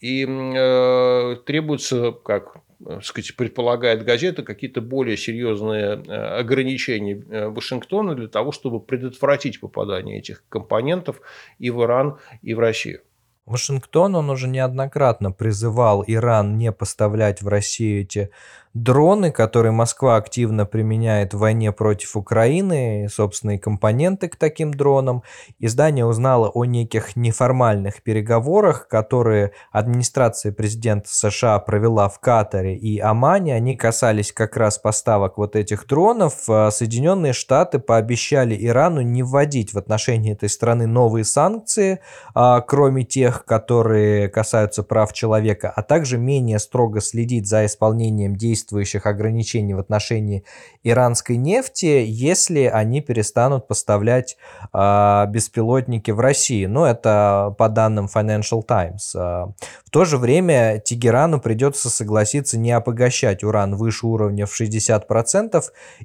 и 0.00 0.26
э, 0.26 1.36
требуется, 1.46 2.12
как 2.12 2.58
сказать, 3.02 3.34
предполагает 3.36 4.04
газета, 4.04 4.42
какие-то 4.42 4.80
более 4.80 5.16
серьезные 5.16 6.02
э, 6.06 6.38
ограничения 6.40 7.14
э, 7.14 7.48
Вашингтона 7.48 8.14
для 8.14 8.28
того, 8.28 8.52
чтобы 8.52 8.80
предотвратить 8.80 9.60
попадание 9.60 10.18
этих 10.18 10.44
компонентов 10.48 11.20
и 11.58 11.70
в 11.70 11.82
Иран, 11.82 12.18
и 12.42 12.54
в 12.54 12.58
Россию. 12.58 13.00
Вашингтон, 13.46 14.14
он 14.14 14.30
уже 14.30 14.48
неоднократно 14.48 15.30
призывал 15.30 16.02
Иран 16.06 16.56
не 16.56 16.72
поставлять 16.72 17.42
в 17.42 17.48
Россию 17.48 18.02
эти 18.02 18.30
дроны, 18.74 19.30
которые 19.30 19.70
Москва 19.70 20.16
активно 20.16 20.66
применяет 20.66 21.32
в 21.32 21.38
войне 21.38 21.70
против 21.70 22.16
Украины, 22.16 23.08
собственные 23.08 23.60
компоненты 23.60 24.28
к 24.28 24.34
таким 24.34 24.74
дронам. 24.74 25.22
Издание 25.60 26.04
узнало 26.04 26.48
о 26.48 26.64
неких 26.64 27.14
неформальных 27.14 28.02
переговорах, 28.02 28.88
которые 28.88 29.52
администрация 29.70 30.52
президента 30.52 31.08
США 31.08 31.60
провела 31.60 32.08
в 32.08 32.18
Катаре 32.18 32.76
и 32.76 32.98
Омане. 32.98 33.54
Они 33.54 33.76
касались 33.76 34.32
как 34.32 34.56
раз 34.56 34.76
поставок 34.78 35.38
вот 35.38 35.54
этих 35.54 35.86
дронов. 35.86 36.48
А 36.48 36.70
Соединенные 36.72 37.32
Штаты 37.32 37.78
пообещали 37.78 38.56
Ирану 38.60 39.02
не 39.02 39.22
вводить 39.22 39.72
в 39.72 39.78
отношении 39.78 40.32
этой 40.32 40.48
страны 40.48 40.88
новые 40.88 41.24
санкции, 41.24 42.00
а, 42.34 42.60
кроме 42.60 43.04
тех, 43.04 43.44
которые 43.44 44.28
касаются 44.28 44.82
прав 44.82 45.12
человека, 45.12 45.72
а 45.74 45.82
также 45.82 46.18
менее 46.18 46.58
строго 46.58 47.00
следить 47.00 47.46
за 47.46 47.66
исполнением 47.66 48.34
действий 48.34 48.63
действующих 48.64 49.06
ограничений 49.06 49.74
в 49.74 49.78
отношении 49.78 50.44
иранской 50.82 51.36
нефти, 51.36 52.04
если 52.06 52.64
они 52.64 53.00
перестанут 53.00 53.68
поставлять 53.68 54.36
э, 54.72 55.26
беспилотники 55.28 56.10
в 56.10 56.20
Россию. 56.20 56.70
Ну, 56.70 56.84
это 56.84 57.54
по 57.58 57.68
данным 57.68 58.08
Financial 58.12 58.62
Times. 58.62 59.14
А, 59.14 59.52
в 59.84 59.90
то 59.90 60.04
же 60.04 60.16
время 60.18 60.80
Тегерану 60.84 61.40
придется 61.40 61.90
согласиться 61.90 62.58
не 62.58 62.72
обогащать 62.72 63.44
уран 63.44 63.76
выше 63.76 64.06
уровня 64.06 64.46
в 64.46 64.60
60% 64.60 65.62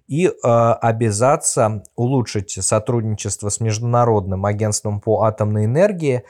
и 0.08 0.28
э, 0.28 0.32
обязаться 0.42 1.84
улучшить 1.96 2.52
сотрудничество 2.52 3.50
с 3.50 3.60
Международным 3.60 4.46
агентством 4.46 5.00
по 5.00 5.24
атомной 5.24 5.66
энергии, 5.66 6.24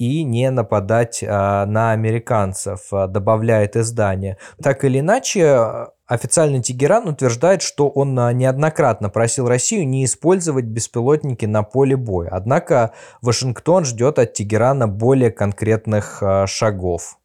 и 0.00 0.24
не 0.24 0.50
нападать 0.50 1.22
а, 1.22 1.66
на 1.66 1.92
американцев, 1.92 2.86
а, 2.90 3.06
добавляет 3.06 3.76
издание. 3.76 4.38
Так 4.62 4.82
или 4.84 5.00
иначе, 5.00 5.88
официальный 6.06 6.62
Тегеран 6.62 7.06
утверждает, 7.06 7.60
что 7.60 7.90
он 7.90 8.18
а, 8.18 8.32
неоднократно 8.32 9.10
просил 9.10 9.46
Россию 9.46 9.86
не 9.86 10.06
использовать 10.06 10.64
беспилотники 10.64 11.44
на 11.44 11.62
поле 11.62 11.96
боя. 11.96 12.30
Однако 12.32 12.92
Вашингтон 13.20 13.84
ждет 13.84 14.18
от 14.18 14.32
Тегерана 14.32 14.88
более 14.88 15.30
конкретных 15.30 16.22
шагов. 16.46 17.19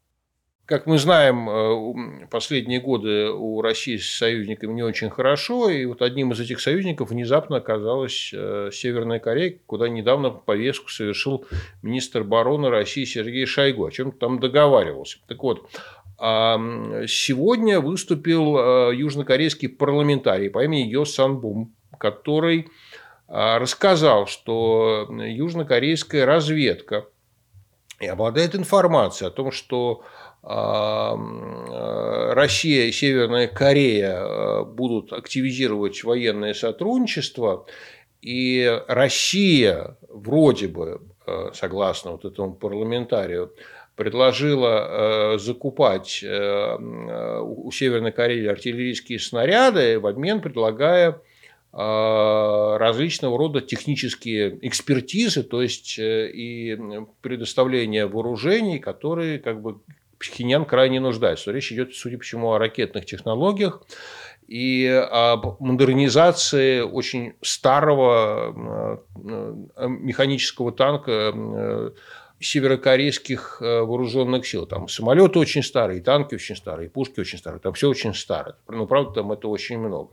Как 0.66 0.86
мы 0.86 0.98
знаем, 0.98 1.48
э, 1.48 2.26
последние 2.28 2.80
годы 2.80 3.30
у 3.30 3.62
России 3.62 3.98
с 3.98 4.16
союзниками 4.16 4.72
не 4.72 4.82
очень 4.82 5.10
хорошо, 5.10 5.70
и 5.70 5.84
вот 5.84 6.02
одним 6.02 6.32
из 6.32 6.40
этих 6.40 6.60
союзников 6.60 7.10
внезапно 7.10 7.58
оказалась 7.58 8.32
э, 8.34 8.70
Северная 8.72 9.20
Корея, 9.20 9.60
куда 9.66 9.88
недавно 9.88 10.30
повестку 10.30 10.90
совершил 10.90 11.46
министр 11.82 12.22
обороны 12.22 12.68
России 12.68 13.04
Сергей 13.04 13.46
Шойгу, 13.46 13.86
о 13.86 13.92
чем 13.92 14.10
там 14.10 14.40
договаривался. 14.40 15.18
Так 15.28 15.40
вот, 15.44 15.70
а, 16.18 16.58
сегодня 17.06 17.78
выступил 17.80 18.56
э, 18.58 18.96
южнокорейский 18.96 19.68
парламентарий 19.68 20.50
по 20.50 20.64
имени 20.64 20.88
Йо 20.88 21.04
Санбум, 21.04 21.76
который 21.96 22.66
а, 23.28 23.60
рассказал, 23.60 24.26
что 24.26 25.08
южнокорейская 25.10 26.26
разведка 26.26 27.06
обладает 28.00 28.56
информацией 28.56 29.28
о 29.28 29.32
том, 29.32 29.52
что 29.52 30.02
Россия 32.34 32.84
и 32.84 32.92
Северная 32.92 33.48
Корея 33.48 34.20
э, 34.20 34.64
будут 34.64 35.12
активизировать 35.12 36.04
военное 36.04 36.54
сотрудничество, 36.54 37.66
и 38.22 38.80
Россия 38.86 39.96
вроде 40.08 40.68
бы, 40.68 41.00
э, 41.26 41.50
согласно 41.52 42.12
вот 42.12 42.24
этому 42.24 42.54
парламентарию, 42.54 43.52
предложила 43.96 45.38
закупать 45.38 46.22
у 46.22 47.70
Северной 47.72 48.12
Кореи 48.12 48.46
артиллерийские 48.46 49.18
снаряды, 49.18 49.98
в 49.98 50.06
обмен 50.06 50.42
предлагая 50.42 51.22
различного 51.72 53.38
рода 53.38 53.62
технические 53.62 54.58
экспертизы, 54.60 55.44
то 55.44 55.62
есть 55.62 55.98
и 55.98 56.78
предоставление 57.22 58.06
вооружений, 58.06 58.80
которые 58.80 59.38
как 59.38 59.62
бы 59.62 59.80
Пхеньян 60.18 60.64
крайне 60.64 61.00
нуждается. 61.00 61.52
Речь 61.52 61.72
идет, 61.72 61.94
судя 61.94 62.18
по 62.18 62.24
всему, 62.24 62.52
о 62.52 62.58
ракетных 62.58 63.04
технологиях 63.06 63.82
и 64.46 64.86
об 65.10 65.60
модернизации 65.60 66.80
очень 66.80 67.34
старого 67.42 69.02
э, 69.14 69.58
э, 69.76 69.88
механического 69.88 70.72
танка 70.72 71.32
э, 71.34 71.90
северокорейских 72.38 73.60
вооруженных 73.60 74.46
сил. 74.46 74.66
Там 74.66 74.88
самолеты 74.88 75.38
очень 75.38 75.62
старые, 75.62 76.02
танки 76.02 76.34
очень 76.34 76.54
старые, 76.54 76.90
пушки 76.90 77.18
очень 77.20 77.38
старые, 77.38 77.60
там 77.60 77.72
все 77.72 77.88
очень 77.88 78.14
старое. 78.14 78.56
Ну, 78.68 78.86
правда, 78.86 79.22
там 79.22 79.32
это 79.32 79.48
очень 79.48 79.78
много. 79.78 80.12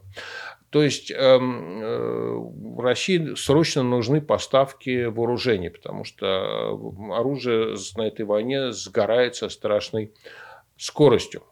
То 0.73 0.81
есть 0.81 1.11
эм, 1.11 1.81
э, 1.83 2.81
России 2.81 3.35
срочно 3.35 3.83
нужны 3.83 4.21
поставки 4.21 5.05
вооружений, 5.05 5.69
потому 5.69 6.03
что 6.03 6.25
э, 6.25 7.13
оружие 7.13 7.75
на 7.95 8.07
этой 8.07 8.25
войне 8.25 8.71
сгорает 8.71 9.35
со 9.35 9.49
страшной 9.49 10.13
скоростью. 10.75 11.43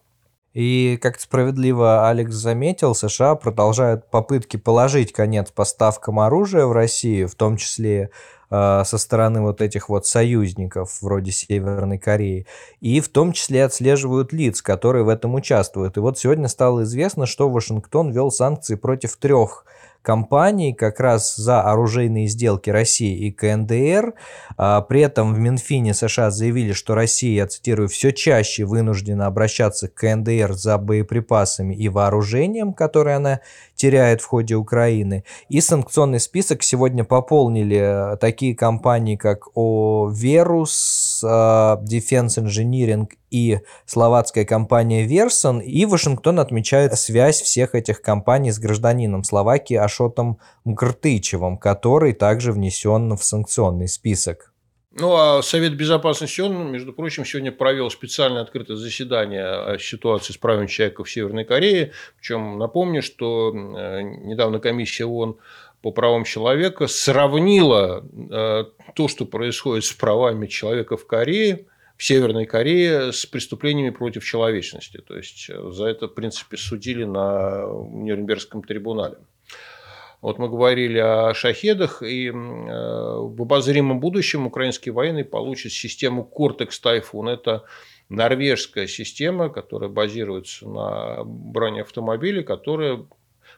И, 0.54 1.00
как 1.02 1.20
справедливо 1.20 2.10
Алекс 2.10 2.34
заметил, 2.34 2.94
США 2.94 3.36
продолжают 3.36 4.10
попытки 4.12 4.58
положить 4.58 5.14
конец 5.14 5.50
поставкам 5.50 6.20
оружия 6.20 6.66
в 6.66 6.74
Россию, 6.74 7.30
в 7.30 7.36
том 7.36 7.56
числе 7.56 8.10
э, 8.50 8.84
со 8.86 8.98
стороны 8.98 9.42
вот 9.42 9.62
этих 9.62 9.88
вот 9.88 10.06
союзников 10.06 11.02
вроде 11.02 11.32
Северной 11.32 12.00
Кореи, 12.00 12.48
и 12.82 13.00
в 13.00 13.08
том 13.08 13.32
числе 13.32 13.64
отслеживают 13.64 14.34
лиц, 14.34 14.62
которые 14.62 15.06
в 15.06 15.10
этом 15.10 15.36
участвуют. 15.36 15.96
И 15.96 16.02
вот 16.02 16.20
сегодня 16.20 16.50
стало 16.50 16.84
известно, 16.84 17.26
что 17.26 17.50
Вашингтон 17.50 18.12
ввел 18.12 18.30
санкции 18.30 18.76
против 18.76 19.16
трех 19.16 19.66
компаний 20.02 20.74
как 20.74 21.00
раз 21.00 21.36
за 21.36 21.62
оружейные 21.62 22.28
сделки 22.28 22.70
России 22.70 23.28
и 23.28 23.32
КНДР. 23.32 24.14
А, 24.58 24.82
при 24.82 25.02
этом 25.02 25.34
в 25.34 25.40
Минфине 25.40 25.94
США 25.94 26.32
заявили, 26.32 26.74
что 26.74 26.96
Россия, 26.96 27.36
я 27.36 27.48
цитирую, 27.48 27.88
все 27.88 28.12
чаще 28.12 28.66
вынуждена 28.66 29.28
обращаться 29.28 29.88
к 29.88 29.94
КНДР 29.96 30.54
за 30.54 30.78
боеприпасами 30.78 31.76
и 31.76 31.90
вооружением, 31.90 32.74
которые 32.74 33.18
она 33.18 33.42
теряет 33.82 34.22
в 34.22 34.28
ходе 34.28 34.56
Украины. 34.56 35.24
И 35.50 35.60
санкционный 35.60 36.20
список 36.20 36.62
сегодня 36.62 37.04
пополнили 37.04 38.16
такие 38.20 38.56
компании, 38.56 39.16
как 39.16 39.48
О-Верус, 39.56 41.24
а, 41.26 41.82
Defense 41.84 42.38
Engineering 42.38 43.08
и 43.32 43.62
словацкая 43.88 44.46
компания 44.46 45.04
Версон, 45.08 45.62
и 45.62 45.86
Вашингтон 45.86 46.40
отмечает 46.40 46.96
связь 47.00 47.42
всех 47.42 47.74
этих 47.74 48.04
компаний 48.04 48.52
с 48.52 48.60
гражданином 48.60 49.24
Словакии 49.24 49.78
Ашотом 49.78 50.38
Мкртычевым, 50.64 51.58
который 51.58 52.14
также 52.14 52.52
внесен 52.52 53.16
в 53.16 53.24
санкционный 53.24 53.88
список. 53.88 54.51
Ну, 54.94 55.16
а 55.16 55.42
Совет 55.42 55.76
Безопасности 55.78 56.42
ООН, 56.42 56.70
между 56.70 56.92
прочим, 56.92 57.24
сегодня 57.24 57.54
провел 57.54 57.90
специальное 57.90 58.42
открытое 58.42 58.76
заседание 58.76 59.46
о 59.46 59.80
ситуации 59.80 60.34
с 60.34 60.38
правами 60.38 60.68
человека 60.68 61.06
в 61.06 61.10
Северной 61.10 61.46
Корее. 61.46 61.94
Причем 62.18 62.58
напомню, 62.58 63.02
что 63.02 63.54
э, 63.54 64.02
недавно 64.02 64.60
комиссия 64.60 65.06
ООН 65.06 65.38
по 65.82 65.92
правам 65.92 66.26
человека 66.26 66.88
сравнила 66.88 68.04
э, 68.04 68.66
то, 68.94 69.08
что 69.08 69.26
происходит 69.26 69.86
с 69.86 69.94
правами 69.94 70.48
человека 70.48 70.98
в 70.98 71.08
Корее, 71.08 71.68
в 71.96 72.04
Северной 72.04 72.46
Корее 72.46 73.14
с 73.14 73.26
преступлениями 73.26 73.92
против 73.92 74.26
человечности. 74.26 74.98
То 74.98 75.16
есть 75.16 75.50
э, 75.50 75.72
за 75.72 75.86
это, 75.86 76.10
в 76.10 76.14
принципе, 76.16 76.58
судили 76.58 77.06
на 77.06 77.64
Нюрнбергском 77.92 78.62
трибунале. 78.62 79.20
Вот 80.22 80.38
мы 80.38 80.50
говорили 80.50 81.00
о 81.00 81.34
шахедах, 81.34 82.04
и 82.04 82.28
э, 82.28 82.32
в 82.32 83.42
обозримом 83.42 84.00
будущем 84.00 84.46
украинские 84.46 84.94
военные 84.94 85.26
получат 85.26 85.72
систему 85.72 86.24
Кортекс 86.24 86.80
Тайфун. 86.80 87.28
Это 87.28 87.64
норвежская 88.10 88.86
система, 88.86 89.50
которая 89.50 89.90
базируется 89.90 90.68
на 90.68 91.24
бронеавтомобиле, 91.24 92.44
которая 92.44 93.06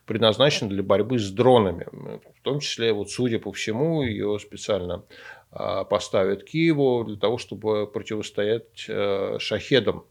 предназначена 0.05 0.69
для 0.69 0.83
борьбы 0.83 1.19
с 1.19 1.29
дронами. 1.31 1.85
В 1.91 2.41
том 2.43 2.59
числе, 2.59 2.93
вот, 2.93 3.09
судя 3.11 3.39
по 3.39 3.51
всему, 3.51 4.03
ее 4.03 4.37
специально 4.39 5.03
а, 5.51 5.83
поставят 5.83 6.43
Киеву 6.43 7.03
для 7.03 7.17
того, 7.17 7.37
чтобы 7.37 7.87
противостоять 7.87 8.85
э, 8.87 9.37
шахедам. 9.39 10.05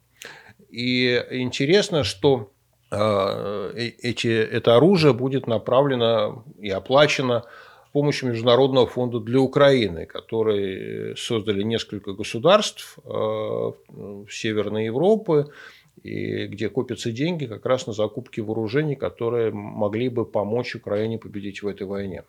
И 0.70 1.22
интересно, 1.30 2.04
что 2.04 2.52
эти, 2.92 4.28
это 4.28 4.76
оружие 4.76 5.14
будет 5.14 5.46
направлено 5.46 6.44
и 6.60 6.68
оплачено 6.68 7.44
с 7.88 7.92
помощью 7.92 8.30
Международного 8.30 8.86
фонда 8.86 9.18
для 9.20 9.40
Украины, 9.40 10.06
который 10.06 11.16
создали 11.16 11.62
несколько 11.62 12.12
государств 12.12 12.98
э, 13.04 13.72
Северной 14.30 14.86
Европы, 14.86 15.50
и 16.02 16.46
где 16.46 16.68
копятся 16.68 17.12
деньги 17.12 17.46
как 17.46 17.64
раз 17.66 17.86
на 17.86 17.92
закупки 17.92 18.40
вооружений, 18.40 18.96
которые 18.96 19.52
могли 19.52 20.08
бы 20.08 20.24
помочь 20.24 20.74
Украине 20.74 21.18
победить 21.18 21.62
в 21.62 21.68
этой 21.68 21.86
войне. 21.86 22.24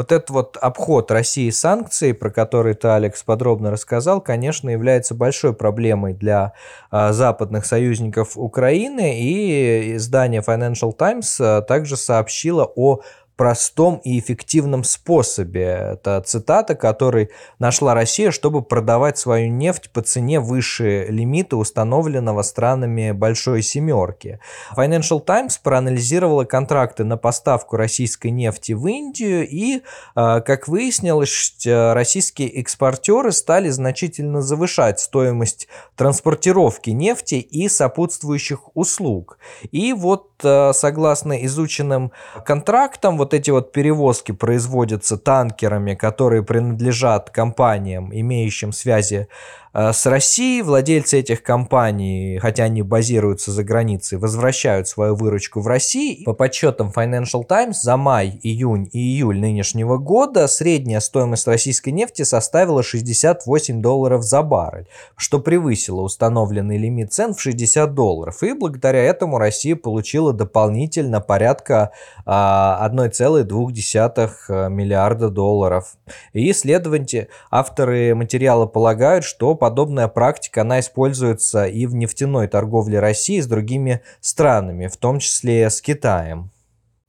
Вот 0.00 0.12
этот 0.12 0.30
вот 0.30 0.56
обход 0.56 1.10
России 1.10 1.50
санкций, 1.50 2.14
про 2.14 2.30
который 2.30 2.72
ты, 2.72 2.88
Алекс, 2.88 3.22
подробно 3.22 3.70
рассказал, 3.70 4.22
конечно, 4.22 4.70
является 4.70 5.14
большой 5.14 5.52
проблемой 5.52 6.14
для 6.14 6.54
а, 6.90 7.12
западных 7.12 7.66
союзников 7.66 8.38
Украины, 8.38 9.20
и 9.20 9.96
издание 9.96 10.40
Financial 10.40 10.94
Times 10.96 11.38
а, 11.38 11.60
также 11.60 11.98
сообщило 11.98 12.64
о 12.74 13.00
простом 13.40 14.02
и 14.04 14.18
эффективном 14.18 14.84
способе. 14.84 15.94
Это 15.94 16.20
цитата, 16.20 16.74
который 16.74 17.30
нашла 17.58 17.94
Россия, 17.94 18.32
чтобы 18.32 18.60
продавать 18.60 19.16
свою 19.16 19.48
нефть 19.48 19.88
по 19.94 20.02
цене 20.02 20.40
выше 20.40 21.06
лимита, 21.08 21.56
установленного 21.56 22.42
странами 22.42 23.12
Большой 23.12 23.62
Семерки. 23.62 24.40
Financial 24.76 25.24
Times 25.24 25.56
проанализировала 25.56 26.44
контракты 26.44 27.04
на 27.04 27.16
поставку 27.16 27.78
российской 27.78 28.28
нефти 28.30 28.72
в 28.72 28.86
Индию 28.86 29.48
и, 29.48 29.84
а, 30.14 30.42
как 30.42 30.68
выяснилось, 30.68 31.56
российские 31.64 32.50
экспортеры 32.60 33.32
стали 33.32 33.70
значительно 33.70 34.42
завышать 34.42 35.00
стоимость 35.00 35.66
транспортировки 35.96 36.90
нефти 36.90 37.36
и 37.36 37.70
сопутствующих 37.70 38.76
услуг. 38.76 39.38
И 39.70 39.94
вот 39.94 40.28
а, 40.44 40.72
согласно 40.74 41.42
изученным 41.46 42.12
контрактам, 42.44 43.16
вот 43.16 43.29
вот 43.30 43.34
эти 43.34 43.50
вот 43.50 43.70
перевозки 43.70 44.32
производятся 44.32 45.16
танкерами, 45.16 45.94
которые 45.94 46.42
принадлежат 46.42 47.30
компаниям, 47.30 48.10
имеющим 48.12 48.72
связи 48.72 49.28
э, 49.72 49.92
с 49.92 50.04
Россией. 50.06 50.62
Владельцы 50.62 51.20
этих 51.20 51.44
компаний, 51.44 52.38
хотя 52.42 52.64
они 52.64 52.82
базируются 52.82 53.52
за 53.52 53.62
границей, 53.62 54.18
возвращают 54.18 54.88
свою 54.88 55.14
выручку 55.14 55.60
в 55.60 55.68
России. 55.68 56.24
По 56.24 56.32
подсчетам 56.32 56.92
Financial 56.94 57.44
Times 57.44 57.80
за 57.80 57.96
май, 57.96 58.40
июнь 58.42 58.90
и 58.92 58.98
июль 58.98 59.38
нынешнего 59.38 59.96
года 59.96 60.48
средняя 60.48 60.98
стоимость 60.98 61.46
российской 61.46 61.90
нефти 61.90 62.22
составила 62.22 62.82
68 62.82 63.80
долларов 63.80 64.24
за 64.24 64.42
баррель, 64.42 64.88
что 65.16 65.38
превысило 65.38 66.00
установленный 66.00 66.78
лимит 66.78 67.12
цен 67.12 67.34
в 67.34 67.40
60 67.40 67.94
долларов. 67.94 68.42
И 68.42 68.54
благодаря 68.54 69.04
этому 69.04 69.38
Россия 69.38 69.76
получила 69.76 70.32
дополнительно 70.32 71.20
порядка 71.20 71.92
а, 72.26 72.88
1,5 72.90 73.19
2,2 73.24 74.30
э, 74.48 74.68
миллиарда 74.68 75.28
долларов. 75.28 75.96
И, 76.32 76.52
следовательно, 76.52 77.28
авторы 77.50 78.14
материала 78.14 78.66
полагают, 78.66 79.24
что 79.24 79.54
подобная 79.54 80.08
практика, 80.08 80.62
она 80.62 80.80
используется 80.80 81.66
и 81.66 81.86
в 81.86 81.94
нефтяной 81.94 82.48
торговле 82.48 83.00
России 83.00 83.40
с 83.40 83.46
другими 83.46 84.02
странами, 84.20 84.86
в 84.86 84.96
том 84.96 85.18
числе 85.18 85.68
с 85.70 85.80
Китаем. 85.80 86.50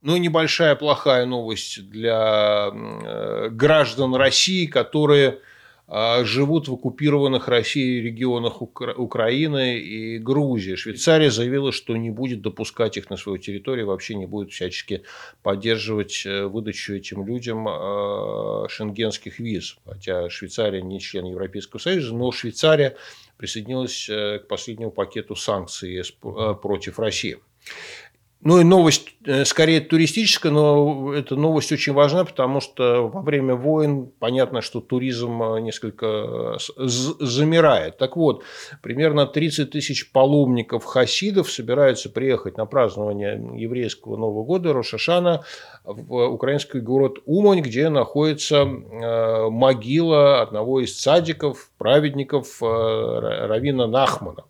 Ну, 0.02 0.16
небольшая 0.16 0.74
плохая 0.74 1.26
новость 1.26 1.88
для 1.88 2.70
э, 2.72 3.48
граждан 3.50 4.16
России, 4.16 4.66
которые 4.66 5.38
живут 5.88 6.68
в 6.68 6.74
оккупированных 6.74 7.48
Россией 7.48 8.00
регионах 8.00 8.62
Укра- 8.62 8.94
Украины 8.94 9.78
и 9.78 10.18
Грузии. 10.18 10.74
Швейцария 10.74 11.30
заявила, 11.30 11.72
что 11.72 11.96
не 11.96 12.10
будет 12.10 12.40
допускать 12.40 12.96
их 12.96 13.10
на 13.10 13.16
свою 13.16 13.38
территорию, 13.38 13.86
вообще 13.86 14.14
не 14.14 14.26
будет 14.26 14.52
всячески 14.52 15.02
поддерживать 15.42 16.22
э, 16.24 16.46
выдачу 16.46 16.94
этим 16.94 17.26
людям 17.26 17.68
э, 17.68 18.68
шенгенских 18.68 19.38
виз. 19.38 19.76
Хотя 19.84 20.30
Швейцария 20.30 20.82
не 20.82 21.00
член 21.00 21.26
Европейского 21.26 21.78
Союза, 21.78 22.14
но 22.14 22.32
Швейцария 22.32 22.96
присоединилась 23.36 24.08
э, 24.08 24.38
к 24.38 24.48
последнему 24.48 24.90
пакету 24.90 25.34
санкций 25.34 26.02
против 26.20 26.98
России. 26.98 27.38
Ну 28.44 28.60
и 28.60 28.64
новость 28.64 29.14
э, 29.24 29.44
скорее 29.44 29.80
туристическая, 29.80 30.50
но 30.50 31.14
эта 31.14 31.36
новость 31.36 31.70
очень 31.70 31.92
важна, 31.92 32.24
потому 32.24 32.60
что 32.60 33.06
во 33.06 33.22
время 33.22 33.54
войн 33.54 34.10
понятно, 34.18 34.62
что 34.62 34.80
туризм 34.80 35.40
э, 35.40 35.60
несколько 35.60 36.06
э, 36.06 36.56
замирает. 36.76 37.98
Так 37.98 38.16
вот, 38.16 38.42
примерно 38.82 39.26
30 39.26 39.70
тысяч 39.70 40.10
паломников 40.10 40.84
хасидов 40.84 41.52
собираются 41.52 42.10
приехать 42.10 42.56
на 42.56 42.66
празднование 42.66 43.40
еврейского 43.54 44.16
Нового 44.16 44.44
года 44.44 44.72
Рошашана 44.72 45.44
в 45.84 46.12
украинский 46.26 46.80
город 46.80 47.18
Умань, 47.26 47.60
где 47.60 47.88
находится 47.90 48.64
могила 48.64 50.42
одного 50.42 50.80
из 50.80 50.96
цадиков, 50.96 51.70
праведников 51.78 52.60
Равина 52.60 53.86
Нахмана. 53.86 54.44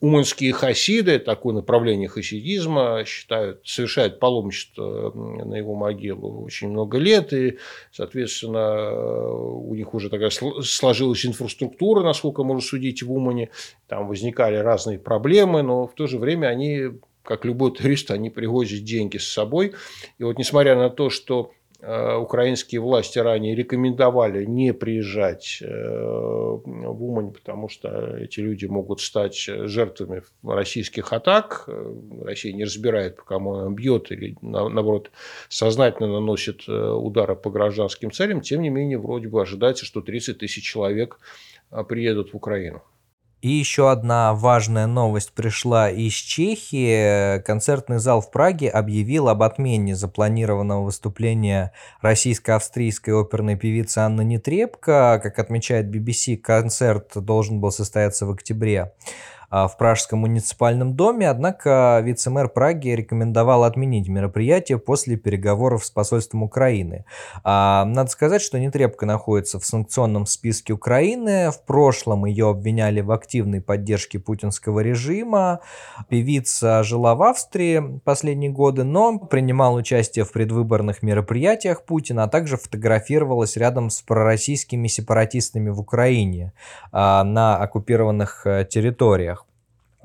Уманские 0.00 0.52
хасиды, 0.52 1.18
такое 1.18 1.54
направление 1.54 2.08
хасидизма, 2.08 3.04
считают, 3.04 3.31
совершают 3.64 4.18
паломничество 4.18 5.12
на 5.12 5.54
его 5.54 5.74
могилу 5.74 6.44
очень 6.44 6.68
много 6.68 6.98
лет, 6.98 7.32
и, 7.32 7.58
соответственно, 7.92 9.32
у 9.32 9.74
них 9.74 9.94
уже 9.94 10.10
такая 10.10 10.30
сложилась 10.30 11.24
инфраструктура, 11.26 12.02
насколько 12.02 12.42
можно 12.42 12.60
судить 12.60 13.02
в 13.02 13.12
Умане, 13.12 13.50
там 13.88 14.08
возникали 14.08 14.56
разные 14.56 14.98
проблемы, 14.98 15.62
но 15.62 15.86
в 15.86 15.94
то 15.94 16.06
же 16.06 16.18
время 16.18 16.46
они 16.46 17.00
как 17.22 17.44
любой 17.44 17.72
турист, 17.72 18.10
они 18.10 18.30
привозят 18.30 18.82
деньги 18.82 19.16
с 19.16 19.28
собой. 19.28 19.74
И 20.18 20.24
вот 20.24 20.38
несмотря 20.38 20.74
на 20.74 20.90
то, 20.90 21.08
что 21.08 21.52
Э, 21.61 21.61
украинские 21.82 22.80
власти 22.80 23.18
ранее 23.18 23.56
рекомендовали 23.56 24.44
не 24.44 24.72
приезжать 24.72 25.58
э, 25.60 25.66
в 25.66 27.04
Умань, 27.04 27.32
потому 27.32 27.68
что 27.68 28.16
эти 28.18 28.38
люди 28.38 28.66
могут 28.66 29.00
стать 29.00 29.36
жертвами 29.36 30.22
российских 30.44 31.12
атак. 31.12 31.64
Э, 31.66 31.94
Россия 32.22 32.52
не 32.52 32.64
разбирает, 32.64 33.16
по 33.16 33.24
кому 33.24 33.54
она 33.54 33.74
бьет 33.74 34.12
или, 34.12 34.36
наоборот, 34.42 35.10
сознательно 35.48 36.06
наносит 36.12 36.68
удары 36.68 37.34
по 37.34 37.50
гражданским 37.50 38.12
целям. 38.12 38.42
Тем 38.42 38.62
не 38.62 38.70
менее, 38.70 38.98
вроде 38.98 39.26
бы 39.26 39.42
ожидается, 39.42 39.84
что 39.84 40.02
30 40.02 40.38
тысяч 40.38 40.62
человек 40.62 41.18
приедут 41.88 42.32
в 42.32 42.36
Украину. 42.36 42.82
И 43.42 43.50
еще 43.50 43.90
одна 43.90 44.34
важная 44.34 44.86
новость 44.86 45.32
пришла 45.32 45.90
из 45.90 46.12
Чехии. 46.12 47.40
Концертный 47.40 47.98
зал 47.98 48.20
в 48.20 48.30
Праге 48.30 48.70
объявил 48.70 49.28
об 49.28 49.42
отмене 49.42 49.96
запланированного 49.96 50.84
выступления 50.84 51.72
российско-австрийской 52.02 53.20
оперной 53.20 53.56
певицы 53.56 53.98
Анны 53.98 54.22
Нетребко. 54.22 55.18
Как 55.20 55.40
отмечает 55.40 55.92
BBC, 55.92 56.36
концерт 56.36 57.10
должен 57.16 57.60
был 57.60 57.72
состояться 57.72 58.26
в 58.26 58.30
октябре. 58.30 58.92
А, 59.52 59.68
в 59.68 59.76
Пражском 59.76 60.20
муниципальном 60.20 60.96
доме, 60.96 61.28
однако 61.28 62.00
вице-мэр 62.02 62.48
Праги 62.48 62.88
рекомендовал 62.88 63.64
отменить 63.64 64.08
мероприятие 64.08 64.78
после 64.78 65.16
переговоров 65.16 65.84
с 65.84 65.90
посольством 65.90 66.42
Украины. 66.42 67.04
А, 67.44 67.84
надо 67.84 68.08
сказать, 68.08 68.40
что 68.40 68.58
Нетребко 68.58 69.04
находится 69.04 69.60
в 69.60 69.66
санкционном 69.66 70.24
списке 70.24 70.72
Украины. 70.72 71.50
В 71.50 71.66
прошлом 71.66 72.24
ее 72.24 72.48
обвиняли 72.48 73.02
в 73.02 73.10
активной 73.10 73.60
поддержке 73.60 74.18
путинского 74.18 74.80
режима. 74.80 75.60
Певица 76.08 76.82
жила 76.82 77.14
в 77.14 77.22
Австрии 77.22 78.00
последние 78.04 78.50
годы, 78.50 78.84
но 78.84 79.18
принимала 79.18 79.76
участие 79.76 80.24
в 80.24 80.32
предвыборных 80.32 81.02
мероприятиях 81.02 81.84
Путина, 81.84 82.22
а 82.22 82.28
также 82.28 82.56
фотографировалась 82.56 83.58
рядом 83.58 83.90
с 83.90 84.00
пророссийскими 84.00 84.88
сепаратистами 84.88 85.68
в 85.68 85.78
Украине 85.78 86.54
а, 86.90 87.22
на 87.22 87.58
оккупированных 87.58 88.46
э, 88.46 88.64
территориях. 88.64 89.41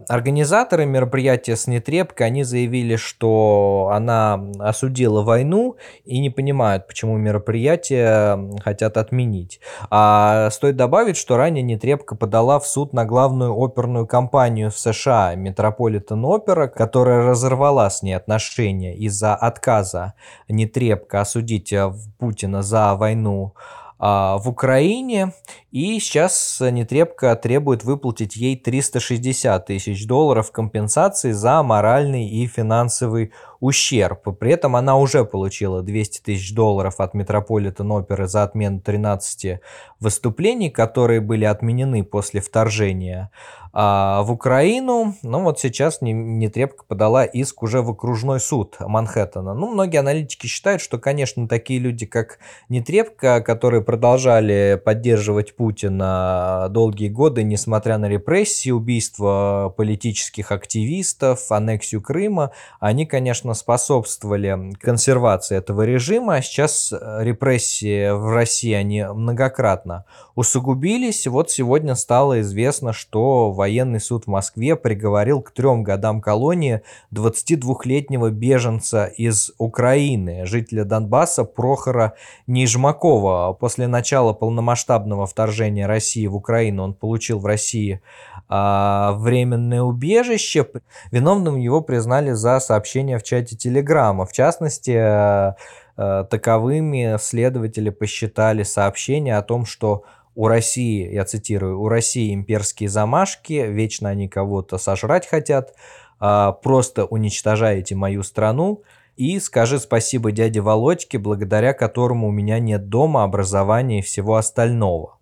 Организаторы 0.07 0.86
мероприятия 0.86 1.55
с 1.55 1.65
Нетребко, 1.65 2.23
они 2.23 2.43
заявили, 2.43 2.97
что 2.97 3.89
она 3.91 4.39
осудила 4.60 5.23
войну 5.23 5.77
и 6.05 6.19
не 6.19 6.29
понимают, 6.29 6.88
почему 6.88 7.17
мероприятие 7.17 8.55
хотят 8.63 8.97
отменить. 8.97 9.60
А 9.89 10.49
стоит 10.51 10.75
добавить, 10.75 11.17
что 11.17 11.36
ранее 11.36 11.63
Нетребко 11.63 12.15
подала 12.15 12.60
в 12.60 12.67
суд 12.67 12.93
на 12.93 13.05
главную 13.05 13.55
оперную 13.57 14.05
компанию 14.05 14.69
в 14.69 14.77
США, 14.77 15.33
Metropolitan 15.36 16.21
Opera, 16.21 16.67
которая 16.67 17.25
разорвала 17.25 17.89
с 17.89 18.03
ней 18.03 18.13
отношения 18.13 18.95
из-за 18.95 19.36
отказа 19.36 20.13
Нетребко 20.47 21.21
осудить 21.21 21.73
Путина 22.19 22.62
за 22.62 22.95
войну 22.95 23.55
в 23.99 24.43
Украине, 24.45 25.33
и 25.71 25.99
сейчас 25.99 26.62
Нетребко 26.62 27.36
требует 27.36 27.83
выплатить 27.83 28.36
ей 28.36 28.55
360 28.55 29.65
тысяч 29.65 30.05
долларов 30.05 30.51
компенсации 30.51 31.31
за 31.31 31.63
моральный 31.63 32.27
и 32.27 32.45
финансовый 32.47 33.31
ущерб. 33.59 34.37
При 34.37 34.51
этом 34.51 34.75
она 34.75 34.97
уже 34.97 35.25
получила 35.25 35.81
200 35.81 36.21
тысяч 36.21 36.53
долларов 36.53 36.99
от 36.99 37.13
Метрополитен 37.13 37.91
оперы 37.91 38.27
за 38.27 38.43
отмену 38.43 38.79
13 38.81 39.59
выступлений, 39.99 40.69
которые 40.69 41.21
были 41.21 41.45
отменены 41.45 42.03
после 42.03 42.41
вторжения 42.41 43.31
а 43.79 44.23
в 44.23 44.31
Украину. 44.31 45.13
Ну 45.21 45.43
вот 45.43 45.59
сейчас 45.59 45.99
Нетребко 46.01 46.83
подала 46.83 47.25
иск 47.25 47.61
уже 47.61 47.83
в 47.83 47.91
окружной 47.91 48.39
суд 48.39 48.75
Манхэттена. 48.79 49.53
Ну, 49.53 49.67
многие 49.67 49.97
аналитики 49.97 50.47
считают, 50.47 50.81
что, 50.81 50.97
конечно, 50.97 51.47
такие 51.47 51.79
люди, 51.79 52.07
как 52.07 52.39
Нетребко, 52.69 53.39
которые 53.39 53.83
продолжали 53.83 54.81
поддерживать 54.83 55.55
Путина 55.55 56.67
долгие 56.71 57.09
годы, 57.09 57.43
несмотря 57.43 57.99
на 57.99 58.09
репрессии, 58.09 58.71
убийства 58.71 59.71
политических 59.77 60.51
активистов, 60.51 61.51
аннексию 61.51 62.01
Крыма, 62.01 62.53
они, 62.79 63.05
конечно, 63.05 63.46
способствовали 63.53 64.73
консервации 64.79 65.57
этого 65.57 65.83
режима. 65.83 66.41
Сейчас 66.41 66.93
репрессии 66.93 68.12
в 68.12 68.33
России, 68.33 68.73
они 68.73 69.03
многократно 69.03 70.05
усугубились. 70.36 71.27
Вот 71.27 71.49
сегодня 71.49 71.95
стало 71.95 72.41
известно, 72.41 72.93
что 72.93 73.51
военный 73.51 73.99
суд 73.99 74.25
в 74.25 74.27
Москве 74.27 74.75
приговорил 74.75 75.41
к 75.41 75.51
трем 75.51 75.83
годам 75.83 76.21
колонии 76.21 76.81
22-летнего 77.13 78.29
беженца 78.29 79.05
из 79.05 79.51
Украины, 79.57 80.45
жителя 80.45 80.83
Донбасса 80.83 81.43
Прохора 81.43 82.13
Нижмакова. 82.45 83.53
После 83.53 83.88
начала 83.88 84.33
полномасштабного 84.33 85.25
вторжения 85.25 85.88
России 85.88 86.27
в 86.27 86.36
Украину 86.36 86.83
он 86.83 86.93
получил 86.93 87.39
в 87.39 87.45
России 87.45 88.01
временное 88.49 89.81
убежище. 89.81 90.67
Виновным 91.12 91.57
его 91.57 91.81
признали 91.81 92.31
за 92.31 92.60
сообщение 92.60 93.17
в 93.17 93.23
чате 93.23 93.55
Телеграма. 93.55 94.25
В 94.25 94.31
частности, 94.31 94.91
э, 94.91 95.53
э, 95.97 96.25
таковыми 96.29 97.17
следователи 97.19 97.89
посчитали 97.89 98.63
сообщение 98.63 99.38
о 99.38 99.41
том, 99.41 99.65
что 99.65 100.03
у 100.38 100.47
России, 100.47 101.12
я 101.12 101.25
цитирую, 101.25 101.81
у 101.81 101.89
России 101.89 102.31
имперские 102.31 102.89
замашки, 102.89 103.53
вечно 103.53 104.10
они 104.10 104.29
кого-то 104.29 104.77
сожрать 104.77 105.27
хотят, 105.27 105.73
а, 106.19 106.51
просто 106.51 107.05
уничтожаете 107.05 107.95
мою 107.95 108.21
страну, 108.21 108.83
и 109.15 109.39
скажи 109.39 109.79
спасибо 109.79 110.31
дяде 110.31 110.62
Володьке, 110.62 111.17
благодаря 111.17 111.73
которому 111.73 112.27
у 112.27 112.31
меня 112.31 112.60
нет 112.60 112.88
дома, 112.88 113.23
образования 113.23 113.99
и 113.99 114.03
всего 114.03 114.36
остального. 114.36 115.16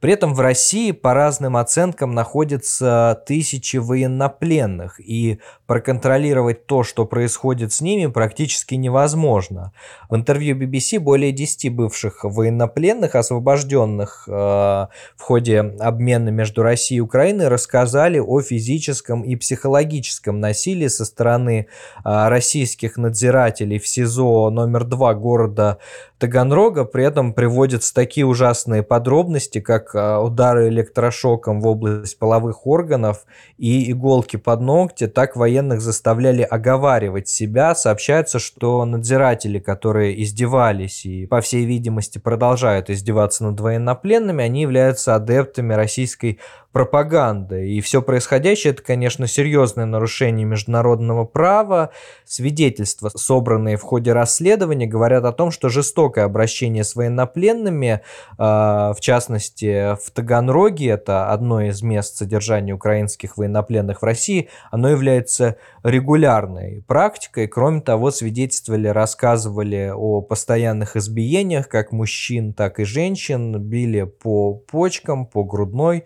При 0.00 0.12
этом 0.12 0.34
в 0.34 0.40
России 0.40 0.92
по 0.92 1.14
разным 1.14 1.56
оценкам 1.56 2.14
находятся 2.14 3.22
тысячи 3.26 3.76
военнопленных, 3.76 5.00
и 5.00 5.40
проконтролировать 5.66 6.66
то, 6.66 6.82
что 6.82 7.06
происходит 7.06 7.72
с 7.72 7.80
ними, 7.80 8.06
практически 8.06 8.74
невозможно. 8.74 9.72
В 10.08 10.16
интервью 10.16 10.56
BBC 10.56 10.98
более 10.98 11.32
10 11.32 11.72
бывших 11.74 12.24
военнопленных, 12.24 13.14
освобожденных 13.14 14.24
э, 14.26 14.32
в 14.32 15.20
ходе 15.20 15.60
обмена 15.60 16.30
между 16.30 16.62
Россией 16.62 16.98
и 16.98 17.02
Украиной, 17.02 17.48
рассказали 17.48 18.18
о 18.18 18.40
физическом 18.40 19.22
и 19.22 19.36
психологическом 19.36 20.40
насилии 20.40 20.88
со 20.88 21.04
стороны 21.04 21.66
э, 22.04 22.28
российских 22.28 22.96
надзирателей 22.96 23.78
в 23.78 23.86
СИЗО 23.86 24.50
номер 24.50 24.84
2 24.84 25.14
города 25.14 25.78
Таганрога. 26.18 26.84
При 26.84 27.04
этом 27.04 27.32
приводятся 27.32 27.94
такие 27.94 28.26
ужасные 28.26 28.82
подробности, 28.82 29.59
как 29.60 29.94
э, 29.94 30.16
удары 30.16 30.68
электрошоком 30.68 31.60
в 31.60 31.66
область 31.66 32.18
половых 32.18 32.66
органов 32.66 33.24
и 33.58 33.90
иголки 33.90 34.36
под 34.36 34.60
ногти, 34.60 35.06
так 35.06 35.36
военных 35.36 35.80
заставляли 35.80 36.42
оговаривать 36.42 37.28
себя. 37.28 37.74
Сообщается, 37.74 38.38
что 38.38 38.84
надзиратели, 38.84 39.58
которые 39.58 40.22
издевались 40.22 41.06
и, 41.06 41.26
по 41.26 41.40
всей 41.40 41.64
видимости, 41.64 42.18
продолжают 42.18 42.90
издеваться 42.90 43.44
над 43.44 43.60
военнопленными, 43.60 44.44
они 44.44 44.62
являются 44.62 45.14
адептами 45.14 45.74
российской 45.74 46.40
пропаганды. 46.72 47.68
И 47.68 47.80
все 47.80 48.00
происходящее– 48.00 48.72
это, 48.72 48.82
конечно, 48.82 49.26
серьезное 49.26 49.86
нарушение 49.86 50.46
международного 50.46 51.24
права. 51.24 51.90
Свидетельства, 52.24 53.10
собранные 53.14 53.76
в 53.76 53.82
ходе 53.82 54.12
расследования, 54.12 54.86
говорят 54.86 55.24
о 55.24 55.32
том, 55.32 55.50
что 55.50 55.68
жестокое 55.68 56.24
обращение 56.24 56.84
с 56.84 56.94
военнопленными, 56.94 58.02
а, 58.38 58.92
в 58.92 59.00
частности, 59.00 59.96
в 59.96 60.10
Таганроге, 60.12 60.90
это 60.90 61.30
одно 61.32 61.60
из 61.62 61.82
мест 61.82 62.16
содержания 62.16 62.72
украинских 62.72 63.36
военнопленных 63.36 64.02
в 64.02 64.04
России, 64.04 64.48
оно 64.70 64.88
является 64.88 65.56
регулярной 65.82 66.84
практикой. 66.86 67.48
Кроме 67.48 67.80
того, 67.80 68.12
свидетельствовали, 68.12 68.88
рассказывали 68.88 69.92
о 69.92 70.20
постоянных 70.20 70.96
избиениях 70.96 71.68
как 71.68 71.90
мужчин, 71.90 72.52
так 72.52 72.78
и 72.78 72.84
женщин, 72.84 73.60
били 73.60 74.02
по 74.02 74.54
почкам, 74.54 75.26
по 75.26 75.42
грудной 75.42 76.04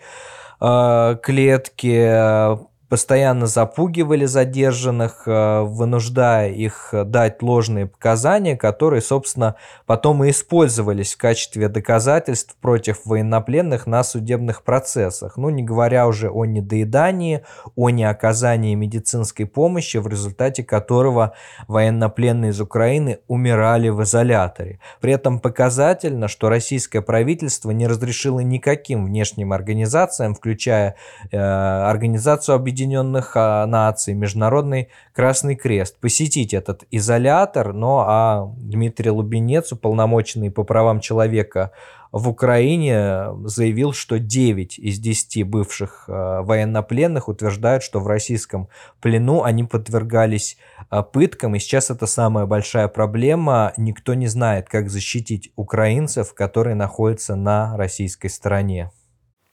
клетки, 1.23 2.69
постоянно 2.89 3.47
запугивали 3.47 4.25
задержанных, 4.25 5.25
э, 5.27 5.63
вынуждая 5.63 6.51
их 6.51 6.91
дать 6.93 7.43
ложные 7.43 7.87
показания, 7.87 8.57
которые, 8.57 9.01
собственно, 9.01 9.57
потом 9.87 10.23
и 10.25 10.31
использовались 10.31 11.15
в 11.15 11.19
качестве 11.19 11.69
доказательств 11.69 12.57
против 12.61 13.05
военнопленных 13.05 13.87
на 13.87 14.05
судебных 14.05 14.63
процессах. 14.63 15.37
Ну, 15.37 15.49
не 15.49 15.63
говоря 15.63 16.07
уже 16.07 16.31
о 16.31 16.45
недоедании, 16.45 17.43
о 17.75 17.91
неоказании 17.91 18.75
медицинской 18.75 19.47
помощи, 19.47 19.97
в 19.97 20.07
результате 20.07 20.63
которого 20.63 21.33
военнопленные 21.69 22.51
из 22.51 22.61
Украины 22.61 23.19
умирали 23.29 23.89
в 23.89 24.03
изоляторе. 24.03 24.81
При 25.01 25.13
этом 25.13 25.41
показательно, 25.41 26.29
что 26.29 26.49
российское 26.49 27.01
правительство 27.01 27.71
не 27.71 27.87
разрешило 27.87 28.41
никаким 28.41 29.07
внешним 29.07 29.53
организациям, 29.53 30.35
включая 30.35 30.97
э, 31.31 31.39
Организацию 31.39 32.55
Объединенных 32.55 32.74
Объединенных 32.75 33.37
а, 33.37 33.65
Наций, 33.67 34.15
Международный 34.15 34.89
Красный 35.13 35.55
Крест 35.55 35.97
посетить 36.01 36.53
этот 36.53 36.83
изолятор, 36.91 37.73
но 37.73 38.05
а 38.05 38.53
Дмитрий 38.57 39.11
Лубенец, 39.11 39.71
уполномоченный 39.71 40.51
по 40.51 40.65
правам 40.65 40.99
человека 40.99 41.71
в 42.11 42.29
Украине, 42.29 43.27
заявил, 43.45 43.93
что 43.93 44.19
9 44.19 44.81
из 44.81 44.99
10 44.99 45.47
бывших 45.47 46.07
а, 46.09 46.43
военнопленных 46.43 47.29
утверждают, 47.29 47.85
что 47.85 48.01
в 48.01 48.09
российском 48.09 48.69
плену 49.01 49.45
они 49.45 49.63
подвергались 49.63 50.59
а, 50.91 51.05
пыткам, 51.05 51.55
и 51.55 51.61
сейчас 51.61 51.91
это 51.91 52.07
самая 52.09 52.47
большая 52.47 52.89
проблема. 52.89 53.73
Никто 53.77 54.15
не 54.15 54.27
знает, 54.27 54.69
как 54.69 54.91
защитить 54.91 55.53
украинцев, 55.55 56.35
которые 56.35 56.75
находятся 56.75 57.37
на 57.37 57.77
российской 57.77 58.31
стороне. 58.31 58.91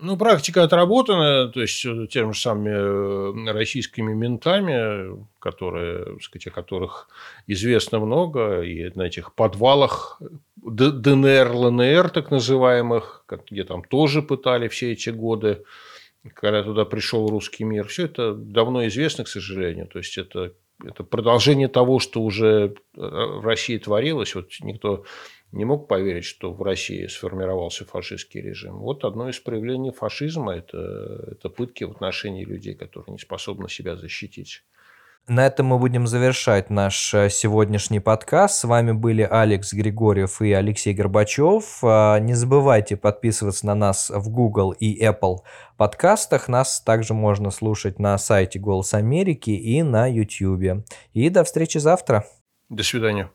Ну, 0.03 0.17
практика 0.17 0.63
отработана, 0.63 1.47
то 1.49 1.61
есть 1.61 1.85
э, 1.85 2.07
тем 2.09 2.33
же 2.33 2.39
самыми 2.39 3.49
э, 3.49 3.51
российскими 3.53 4.13
ментами, 4.15 5.27
которые, 5.37 6.19
сказать, 6.21 6.47
о 6.47 6.49
которых 6.49 7.07
известно 7.45 7.99
много, 7.99 8.61
и 8.61 8.91
на 8.95 9.03
этих 9.03 9.35
подвалах 9.35 10.19
ДНР, 10.55 11.51
ЛНР 11.51 12.09
так 12.09 12.31
называемых, 12.31 13.25
где 13.51 13.63
там 13.63 13.83
тоже 13.83 14.23
пытали 14.23 14.67
все 14.69 14.91
эти 14.93 15.11
годы, 15.11 15.63
когда 16.33 16.63
туда 16.63 16.83
пришел 16.85 17.29
русский 17.29 17.63
мир. 17.63 17.87
Все 17.87 18.05
это 18.05 18.33
давно 18.33 18.87
известно, 18.87 19.23
к 19.23 19.27
сожалению. 19.27 19.85
То 19.85 19.99
есть 19.99 20.17
это, 20.17 20.53
это 20.83 21.03
продолжение 21.03 21.67
того, 21.67 21.99
что 21.99 22.23
уже 22.23 22.73
э, 22.95 22.99
в 23.01 23.45
России 23.45 23.77
творилось. 23.77 24.33
Вот 24.33 24.49
никто 24.61 25.05
не 25.51 25.65
мог 25.65 25.87
поверить, 25.87 26.25
что 26.25 26.53
в 26.53 26.61
России 26.61 27.07
сформировался 27.07 27.85
фашистский 27.85 28.41
режим. 28.41 28.77
Вот 28.77 29.03
одно 29.03 29.29
из 29.29 29.39
проявлений 29.39 29.91
фашизма 29.91 30.55
это,– 30.55 31.27
это 31.31 31.49
пытки 31.49 31.83
в 31.83 31.91
отношении 31.91 32.45
людей, 32.45 32.73
которые 32.73 33.13
не 33.13 33.19
способны 33.19 33.69
себя 33.69 33.95
защитить. 33.95 34.63
На 35.27 35.45
этом 35.45 35.67
мы 35.67 35.77
будем 35.77 36.07
завершать 36.07 36.71
наш 36.71 37.13
э, 37.13 37.29
сегодняшний 37.29 37.99
подкаст. 37.99 38.55
С 38.55 38.63
вами 38.63 38.91
были 38.91 39.21
Алекс 39.21 39.71
Григорьев 39.71 40.41
и 40.41 40.51
Алексей 40.51 40.93
Горбачев. 40.93 41.79
А, 41.83 42.17
не 42.17 42.33
забывайте 42.33 42.97
подписываться 42.97 43.67
на 43.67 43.75
нас 43.75 44.09
в 44.09 44.29
Google 44.29 44.71
и 44.71 45.05
Apple 45.05 45.37
подкастах. 45.77 46.47
Нас 46.47 46.81
также 46.81 47.13
можно 47.13 47.51
слушать 47.51 47.99
на 47.99 48.17
сайте 48.17 48.57
Голос 48.57 48.95
Америки 48.95 49.51
и 49.51 49.83
на 49.83 50.07
YouTube. 50.07 50.83
И 51.13 51.29
до 51.29 51.43
встречи 51.43 51.77
завтра. 51.77 52.25
До 52.69 52.83
свидания. 52.83 53.29